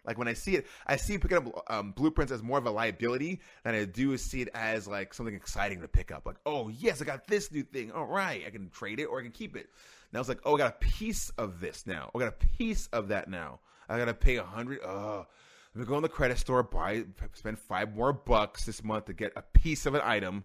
Like 0.09 0.17
when 0.17 0.27
I 0.27 0.33
see 0.33 0.55
it, 0.55 0.65
I 0.87 0.95
see 0.95 1.19
picking 1.19 1.37
up 1.37 1.63
um, 1.67 1.91
blueprints 1.91 2.31
as 2.31 2.41
more 2.41 2.57
of 2.57 2.65
a 2.65 2.71
liability 2.71 3.41
than 3.63 3.75
I 3.75 3.85
do 3.85 4.17
see 4.17 4.41
it 4.41 4.49
as 4.55 4.87
like 4.87 5.13
something 5.13 5.35
exciting 5.35 5.81
to 5.81 5.87
pick 5.87 6.11
up. 6.11 6.25
Like, 6.25 6.37
oh 6.47 6.69
yes, 6.69 6.99
I 6.99 7.05
got 7.05 7.27
this 7.27 7.51
new 7.51 7.61
thing. 7.61 7.91
All 7.91 8.07
right, 8.07 8.43
I 8.43 8.49
can 8.49 8.71
trade 8.71 8.99
it 8.99 9.05
or 9.05 9.19
I 9.19 9.21
can 9.21 9.31
keep 9.31 9.55
it. 9.55 9.69
Now 10.11 10.19
it's 10.19 10.27
like, 10.27 10.39
oh, 10.45 10.55
I 10.55 10.57
got 10.57 10.73
a 10.73 10.83
piece 10.83 11.29
of 11.37 11.59
this 11.59 11.85
now. 11.85 12.09
I 12.15 12.17
got 12.17 12.29
a 12.29 12.47
piece 12.57 12.87
of 12.87 13.09
that 13.09 13.29
now. 13.29 13.59
I 13.87 13.99
gotta 13.99 14.15
pay 14.15 14.37
a 14.37 14.43
hundred. 14.43 14.79
Oh, 14.83 15.27
let 15.75 15.79
me 15.79 15.85
go 15.85 15.97
in 15.97 16.01
the 16.01 16.09
credit 16.09 16.39
store, 16.39 16.63
buy, 16.63 17.03
spend 17.33 17.59
five 17.59 17.95
more 17.95 18.11
bucks 18.11 18.65
this 18.65 18.83
month 18.83 19.05
to 19.05 19.13
get 19.13 19.33
a 19.35 19.43
piece 19.43 19.85
of 19.85 19.93
an 19.93 20.01
item. 20.03 20.43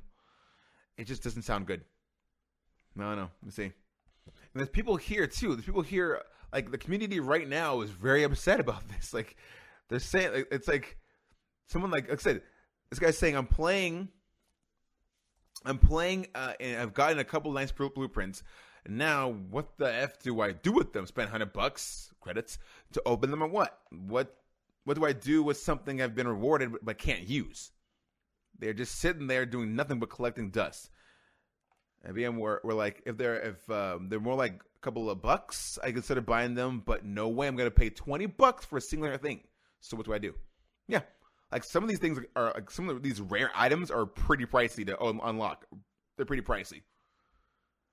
It 0.98 1.06
just 1.06 1.22
doesn't 1.22 1.42
sound 1.42 1.66
good. 1.66 1.80
No, 2.94 3.14
no. 3.14 3.22
Let 3.22 3.44
me 3.44 3.50
see. 3.50 3.62
And 3.64 3.72
there's 4.56 4.68
people 4.68 4.96
here 4.96 5.26
too. 5.26 5.54
There's 5.54 5.64
people 5.64 5.80
here 5.80 6.20
like 6.54 6.70
the 6.70 6.78
community 6.78 7.20
right 7.20 7.48
now 7.48 7.82
is 7.82 7.90
very 7.90 8.22
upset 8.22 8.60
about 8.60 8.88
this. 8.96 9.12
Like 9.12 9.36
they're 9.88 9.98
saying 9.98 10.46
it's 10.50 10.68
like 10.68 10.96
someone 11.66 11.90
like, 11.90 12.08
like 12.08 12.20
I 12.20 12.22
said, 12.22 12.42
this 12.88 12.98
guy's 12.98 13.18
saying 13.18 13.36
I'm 13.36 13.46
playing 13.46 14.08
I'm 15.64 15.78
playing 15.78 16.28
uh, 16.34 16.52
and 16.60 16.80
I've 16.80 16.94
gotten 16.94 17.18
a 17.18 17.24
couple 17.24 17.52
nice 17.52 17.72
blueprints. 17.72 18.42
Now, 18.86 19.30
what 19.50 19.78
the 19.78 19.92
f 19.92 20.22
do 20.22 20.40
I 20.40 20.52
do 20.52 20.72
with 20.72 20.92
them? 20.92 21.06
Spend 21.06 21.30
hundred 21.30 21.52
bucks 21.52 22.12
credits 22.20 22.58
to 22.92 23.02
open 23.06 23.30
them, 23.30 23.42
or 23.42 23.48
what? 23.48 23.78
What 23.90 24.36
what 24.84 24.96
do 24.96 25.06
I 25.06 25.12
do 25.12 25.42
with 25.42 25.56
something 25.56 26.02
I've 26.02 26.14
been 26.14 26.28
rewarded 26.28 26.72
but 26.82 26.98
can't 26.98 27.26
use? 27.26 27.70
They're 28.58 28.74
just 28.74 28.96
sitting 28.96 29.26
there 29.26 29.46
doing 29.46 29.74
nothing 29.74 29.98
but 29.98 30.10
collecting 30.10 30.50
dust. 30.50 30.90
And 32.04 32.14
VM 32.14 32.38
were, 32.38 32.60
like, 32.64 33.02
if 33.06 33.16
they're 33.16 33.36
if 33.36 33.70
um, 33.70 34.08
they're 34.08 34.20
more 34.20 34.34
like 34.34 34.54
a 34.54 34.80
couple 34.80 35.08
of 35.08 35.22
bucks, 35.22 35.78
I 35.82 35.90
consider 35.90 36.20
buying 36.20 36.54
them, 36.54 36.82
but 36.84 37.04
no 37.04 37.28
way 37.28 37.48
I'm 37.48 37.56
to 37.56 37.70
pay 37.70 37.90
20 37.90 38.26
bucks 38.26 38.64
for 38.66 38.76
a 38.76 38.80
singular 38.80 39.16
thing. 39.16 39.40
So 39.80 39.96
what 39.96 40.06
do 40.06 40.12
I 40.12 40.18
do? 40.18 40.34
Yeah. 40.86 41.00
Like 41.50 41.64
some 41.64 41.82
of 41.82 41.88
these 41.88 41.98
things 41.98 42.18
are 42.36 42.52
like 42.54 42.70
some 42.70 42.88
of 42.88 43.02
these 43.02 43.20
rare 43.20 43.50
items 43.54 43.90
are 43.90 44.06
pretty 44.06 44.44
pricey 44.44 44.86
to 44.86 45.00
unlock. 45.02 45.66
They're 46.16 46.26
pretty 46.26 46.42
pricey. 46.42 46.82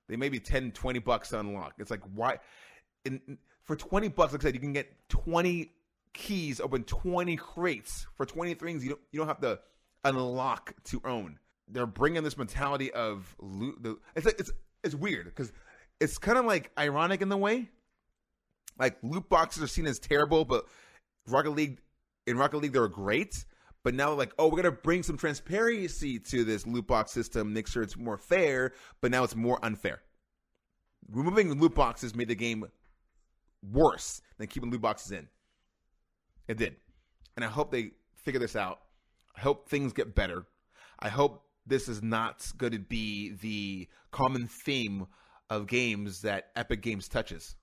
They 0.08 0.16
may 0.16 0.28
be 0.28 0.40
10, 0.40 0.72
20 0.72 0.98
bucks 0.98 1.30
to 1.30 1.40
unlock. 1.40 1.74
It's 1.78 1.90
like 1.90 2.02
why 2.12 2.38
in, 3.04 3.38
for 3.62 3.76
20 3.76 4.08
bucks, 4.08 4.32
like 4.32 4.42
I 4.42 4.48
said, 4.48 4.54
you 4.54 4.60
can 4.60 4.72
get 4.72 4.92
20 5.08 5.70
keys, 6.12 6.60
open 6.60 6.84
20 6.84 7.36
crates 7.36 8.06
for 8.16 8.26
20 8.26 8.54
things 8.54 8.82
you 8.82 8.90
don't 8.90 9.00
you 9.12 9.18
don't 9.18 9.28
have 9.28 9.40
to 9.40 9.60
unlock 10.04 10.74
to 10.84 11.00
own. 11.04 11.38
They're 11.72 11.86
bringing 11.86 12.22
this 12.22 12.36
mentality 12.36 12.92
of 12.92 13.34
loot. 13.40 13.82
The, 13.82 13.96
it's 14.14 14.26
like, 14.26 14.38
it's 14.38 14.52
it's 14.84 14.94
weird 14.94 15.26
because 15.26 15.52
it's 16.00 16.18
kind 16.18 16.38
of 16.38 16.44
like 16.44 16.70
ironic 16.78 17.22
in 17.22 17.28
the 17.28 17.36
way. 17.36 17.70
Like 18.78 18.98
loot 19.02 19.28
boxes 19.28 19.62
are 19.62 19.68
seen 19.68 19.86
as 19.86 19.98
terrible, 19.98 20.44
but 20.44 20.66
Rocket 21.26 21.50
League 21.50 21.78
in 22.26 22.36
Rocket 22.36 22.58
League 22.58 22.72
they 22.72 22.78
were 22.78 22.88
great. 22.88 23.44
But 23.84 23.94
now 23.94 24.12
like, 24.12 24.32
oh, 24.38 24.48
we're 24.48 24.56
gonna 24.56 24.72
bring 24.72 25.02
some 25.02 25.16
transparency 25.16 26.18
to 26.18 26.44
this 26.44 26.66
loot 26.66 26.86
box 26.86 27.10
system, 27.10 27.52
make 27.52 27.66
sure 27.66 27.82
it's 27.82 27.96
more 27.96 28.18
fair. 28.18 28.72
But 29.00 29.10
now 29.10 29.24
it's 29.24 29.34
more 29.34 29.58
unfair. 29.62 30.02
Removing 31.10 31.58
loot 31.60 31.74
boxes 31.74 32.14
made 32.14 32.28
the 32.28 32.34
game 32.34 32.64
worse 33.70 34.20
than 34.38 34.46
keeping 34.46 34.70
loot 34.70 34.80
boxes 34.80 35.12
in. 35.12 35.28
It 36.48 36.58
did, 36.58 36.76
and 37.36 37.44
I 37.44 37.48
hope 37.48 37.70
they 37.70 37.92
figure 38.14 38.40
this 38.40 38.56
out. 38.56 38.80
I 39.36 39.40
hope 39.40 39.68
things 39.68 39.92
get 39.92 40.14
better. 40.14 40.44
I 40.98 41.08
hope 41.08 41.44
this 41.66 41.88
is 41.88 42.02
not 42.02 42.50
going 42.56 42.72
to 42.72 42.78
be 42.78 43.32
the 43.40 43.88
common 44.10 44.46
theme 44.46 45.06
of 45.50 45.66
games 45.66 46.22
that 46.22 46.50
Epic 46.56 46.82
Games 46.82 47.08
touches. 47.08 47.56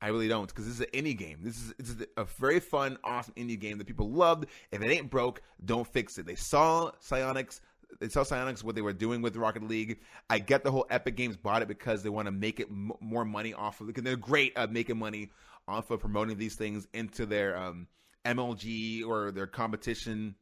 I 0.00 0.08
really 0.08 0.28
don't 0.28 0.46
because 0.46 0.66
this 0.66 0.74
is 0.74 0.80
an 0.80 0.88
indie 0.92 1.16
game. 1.16 1.38
This 1.42 1.72
is, 1.78 2.06
a 2.16 2.24
very 2.24 2.60
fun, 2.60 2.98
awesome 3.02 3.34
indie 3.36 3.58
game 3.58 3.78
that 3.78 3.86
people 3.86 4.10
loved. 4.10 4.46
If 4.70 4.82
it 4.82 4.90
ain't 4.90 5.10
broke, 5.10 5.40
don't 5.64 5.86
fix 5.86 6.18
it. 6.18 6.26
They 6.26 6.34
saw 6.34 6.90
Psyonix. 7.02 7.60
They 7.98 8.08
saw 8.08 8.22
Psyonix 8.22 8.62
what 8.62 8.74
they 8.74 8.82
were 8.82 8.92
doing 8.92 9.22
with 9.22 9.36
Rocket 9.36 9.62
League. 9.62 10.00
I 10.28 10.38
get 10.38 10.64
the 10.64 10.70
whole 10.70 10.86
Epic 10.90 11.16
Games 11.16 11.36
bought 11.36 11.62
it 11.62 11.68
because 11.68 12.02
they 12.02 12.10
want 12.10 12.26
to 12.26 12.32
make 12.32 12.60
it 12.60 12.68
m- 12.68 12.92
more 13.00 13.24
money 13.24 13.54
off 13.54 13.80
of. 13.80 13.86
Because 13.86 14.04
they're 14.04 14.16
great 14.16 14.52
at 14.56 14.70
making 14.70 14.98
money 14.98 15.30
off 15.66 15.90
of 15.90 16.00
promoting 16.00 16.36
these 16.36 16.56
things 16.56 16.86
into 16.92 17.24
their 17.24 17.56
um, 17.56 17.86
MLG 18.26 19.06
or 19.06 19.30
their 19.30 19.46
competition. 19.46 20.34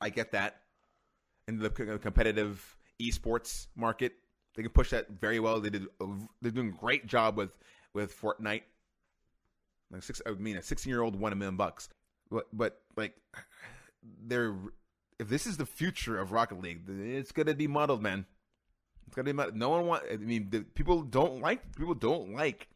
I 0.00 0.08
get 0.08 0.32
that 0.32 0.62
in 1.48 1.58
the 1.58 1.70
competitive 1.70 2.76
esports 3.00 3.68
market. 3.76 4.14
They 4.54 4.62
can 4.62 4.72
push 4.72 4.90
that 4.90 5.10
very 5.10 5.40
well. 5.40 5.60
They 5.60 5.70
did. 5.70 5.86
They're 6.40 6.50
doing 6.50 6.68
a 6.68 6.80
great 6.80 7.06
job 7.06 7.36
with 7.36 7.50
with 7.92 8.18
Fortnite. 8.18 8.62
Like 9.90 10.02
six, 10.02 10.20
I 10.26 10.30
mean, 10.32 10.56
a 10.56 10.62
sixteen 10.62 10.90
year 10.90 11.02
old 11.02 11.18
won 11.18 11.32
a 11.32 11.36
million 11.36 11.56
bucks. 11.56 11.88
But 12.30 12.46
but 12.52 12.80
like, 12.96 13.14
they're 14.24 14.54
if 15.18 15.28
this 15.28 15.46
is 15.46 15.56
the 15.56 15.66
future 15.66 16.18
of 16.18 16.32
Rocket 16.32 16.60
League, 16.60 16.82
it's 16.88 17.32
gonna 17.32 17.54
be 17.54 17.66
muddled, 17.66 18.02
man. 18.02 18.26
It's 19.06 19.14
gonna 19.14 19.24
be 19.24 19.32
muddled. 19.32 19.56
No 19.56 19.70
one 19.70 19.86
want. 19.86 20.04
I 20.10 20.16
mean, 20.16 20.48
the, 20.50 20.60
people 20.60 21.02
don't 21.02 21.40
like 21.40 21.76
people 21.76 21.94
don't 21.94 22.34
like 22.34 22.68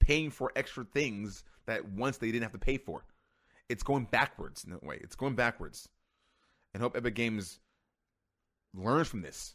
paying 0.00 0.30
for 0.30 0.52
extra 0.56 0.84
things 0.84 1.42
that 1.66 1.86
once 1.88 2.18
they 2.18 2.28
didn't 2.28 2.42
have 2.42 2.52
to 2.52 2.58
pay 2.58 2.78
for. 2.78 3.04
It's 3.68 3.82
going 3.82 4.04
backwards 4.04 4.64
in 4.64 4.70
that 4.70 4.82
way. 4.82 4.98
It's 5.02 5.16
going 5.16 5.34
backwards. 5.34 5.88
And 6.72 6.82
hope 6.82 6.96
Epic 6.96 7.14
Games 7.14 7.60
learns 8.74 9.08
from 9.08 9.22
this 9.22 9.54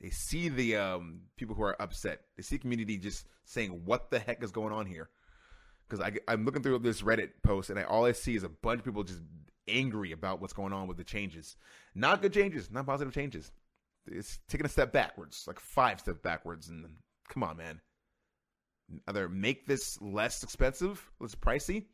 they 0.00 0.10
see 0.10 0.48
the 0.48 0.76
um, 0.76 1.22
people 1.36 1.54
who 1.54 1.62
are 1.62 1.80
upset. 1.80 2.20
They 2.36 2.42
see 2.42 2.58
community 2.58 2.98
just 2.98 3.26
saying, 3.44 3.84
"What 3.84 4.10
the 4.10 4.18
heck 4.18 4.42
is 4.42 4.52
going 4.52 4.72
on 4.72 4.86
here?" 4.86 5.10
Because 5.88 6.10
I'm 6.28 6.44
looking 6.44 6.62
through 6.62 6.78
this 6.80 7.02
Reddit 7.02 7.30
post, 7.42 7.70
and 7.70 7.78
I, 7.78 7.84
all 7.84 8.04
I 8.04 8.12
see 8.12 8.36
is 8.36 8.44
a 8.44 8.48
bunch 8.48 8.80
of 8.80 8.84
people 8.84 9.04
just 9.04 9.22
angry 9.66 10.12
about 10.12 10.40
what's 10.40 10.52
going 10.52 10.72
on 10.72 10.86
with 10.86 10.98
the 10.98 11.04
changes. 11.04 11.56
Not 11.94 12.22
good 12.22 12.32
changes, 12.32 12.70
not 12.70 12.86
positive 12.86 13.12
changes. 13.14 13.50
It's 14.06 14.38
taking 14.48 14.66
a 14.66 14.70
step 14.70 14.92
backwards, 14.92 15.44
like 15.46 15.58
five 15.58 16.00
steps 16.00 16.20
backwards. 16.22 16.68
And 16.68 16.86
come 17.28 17.42
on, 17.42 17.56
man. 17.56 17.80
Either 19.06 19.28
make 19.28 19.66
this 19.66 20.00
less 20.00 20.42
expensive, 20.42 21.10
less 21.20 21.34
pricey, 21.34 21.86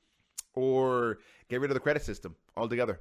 or 0.55 1.19
get 1.49 1.61
rid 1.61 1.71
of 1.71 1.75
the 1.75 1.81
credit 1.81 2.03
system 2.03 2.37
altogether. 2.57 3.01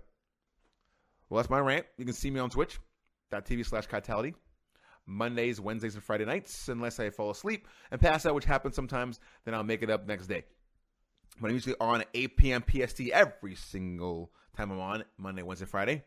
Well, 1.33 1.41
that's 1.41 1.49
my 1.49 1.57
rant. 1.57 1.87
You 1.97 2.05
can 2.05 2.13
see 2.13 2.29
me 2.29 2.39
on 2.39 2.51
Twitch.tv 2.51 3.65
slash 3.65 3.87
Kitality. 3.87 4.35
Mondays, 5.07 5.59
Wednesdays, 5.59 5.95
and 5.95 6.03
Friday 6.03 6.25
nights, 6.25 6.67
unless 6.67 6.99
I 6.99 7.09
fall 7.09 7.31
asleep 7.31 7.67
and 7.89 7.99
pass 7.99 8.27
out, 8.27 8.35
which 8.35 8.45
happens 8.45 8.75
sometimes. 8.75 9.19
Then 9.43 9.55
I'll 9.55 9.63
make 9.63 9.81
it 9.81 9.89
up 9.89 10.05
next 10.05 10.27
day. 10.27 10.43
But 11.41 11.47
I'm 11.47 11.55
usually 11.55 11.75
on 11.81 12.03
8 12.13 12.37
p.m. 12.37 12.63
PST 12.69 13.09
every 13.11 13.55
single 13.55 14.31
time 14.55 14.69
I'm 14.69 14.79
on 14.79 15.05
Monday, 15.17 15.41
Wednesday, 15.41 15.65
Friday. 15.65 16.03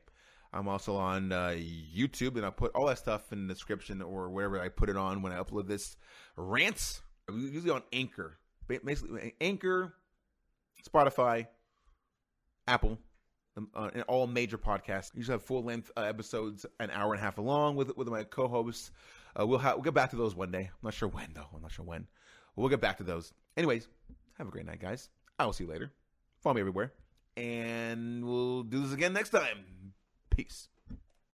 I'm 0.53 0.69
also 0.69 0.95
on 0.95 1.33
uh, 1.33 1.57
YouTube, 1.57 2.37
and 2.37 2.45
I'll 2.45 2.53
put 2.53 2.71
all 2.77 2.87
that 2.87 2.99
stuff 2.99 3.33
in 3.33 3.49
the 3.49 3.53
description 3.53 4.03
or 4.03 4.31
wherever 4.31 4.61
I 4.61 4.69
put 4.69 4.89
it 4.89 4.97
on 4.97 5.23
when 5.23 5.33
I 5.33 5.43
upload 5.43 5.67
this 5.67 5.97
rants. 6.37 7.01
I'm 7.29 7.41
usually 7.41 7.73
on 7.73 7.83
Anchor, 7.93 8.39
basically 8.69 9.35
Anchor, 9.41 9.93
Spotify, 10.89 11.49
Apple, 12.69 13.01
uh, 13.75 13.91
in 13.95 14.03
all 14.03 14.27
major 14.27 14.59
podcasts. 14.59 15.15
We 15.15 15.19
usually 15.19 15.35
have 15.35 15.43
full 15.43 15.63
length 15.63 15.91
uh, 15.97 16.03
episodes, 16.03 16.67
an 16.81 16.91
hour 16.91 17.13
and 17.13 17.21
a 17.21 17.25
half 17.25 17.39
long 17.39 17.77
with 17.77 17.97
with 17.97 18.09
my 18.09 18.25
co-hosts. 18.25 18.91
Uh, 19.39 19.47
we'll 19.47 19.61
we'll 19.61 19.83
get 19.83 19.95
back 19.95 20.11
to 20.11 20.17
those 20.17 20.35
one 20.35 20.51
day. 20.51 20.71
I'm 20.73 20.83
not 20.83 20.95
sure 20.95 21.09
when 21.09 21.29
though. 21.35 21.47
I'm 21.55 21.63
not 21.63 21.73
sure 21.73 21.85
when. 21.85 22.07
We'll 22.55 22.69
get 22.69 22.81
back 22.81 22.99
to 22.99 23.05
those. 23.05 23.33
Anyways, 23.57 23.89
have 24.39 24.49
a 24.49 24.51
great 24.51 24.67
night, 24.67 24.81
guys. 24.81 25.11
I 25.39 25.45
will 25.45 25.53
see 25.53 25.65
you 25.65 25.71
later. 25.71 25.93
Follow 26.41 26.55
me 26.55 26.61
everywhere, 26.61 26.93
and 27.37 28.25
we'll 28.25 28.63
do 28.63 28.83
this 28.83 28.93
again 28.93 29.13
next 29.13 29.31
time. 29.31 29.93
Peace. 30.31 30.69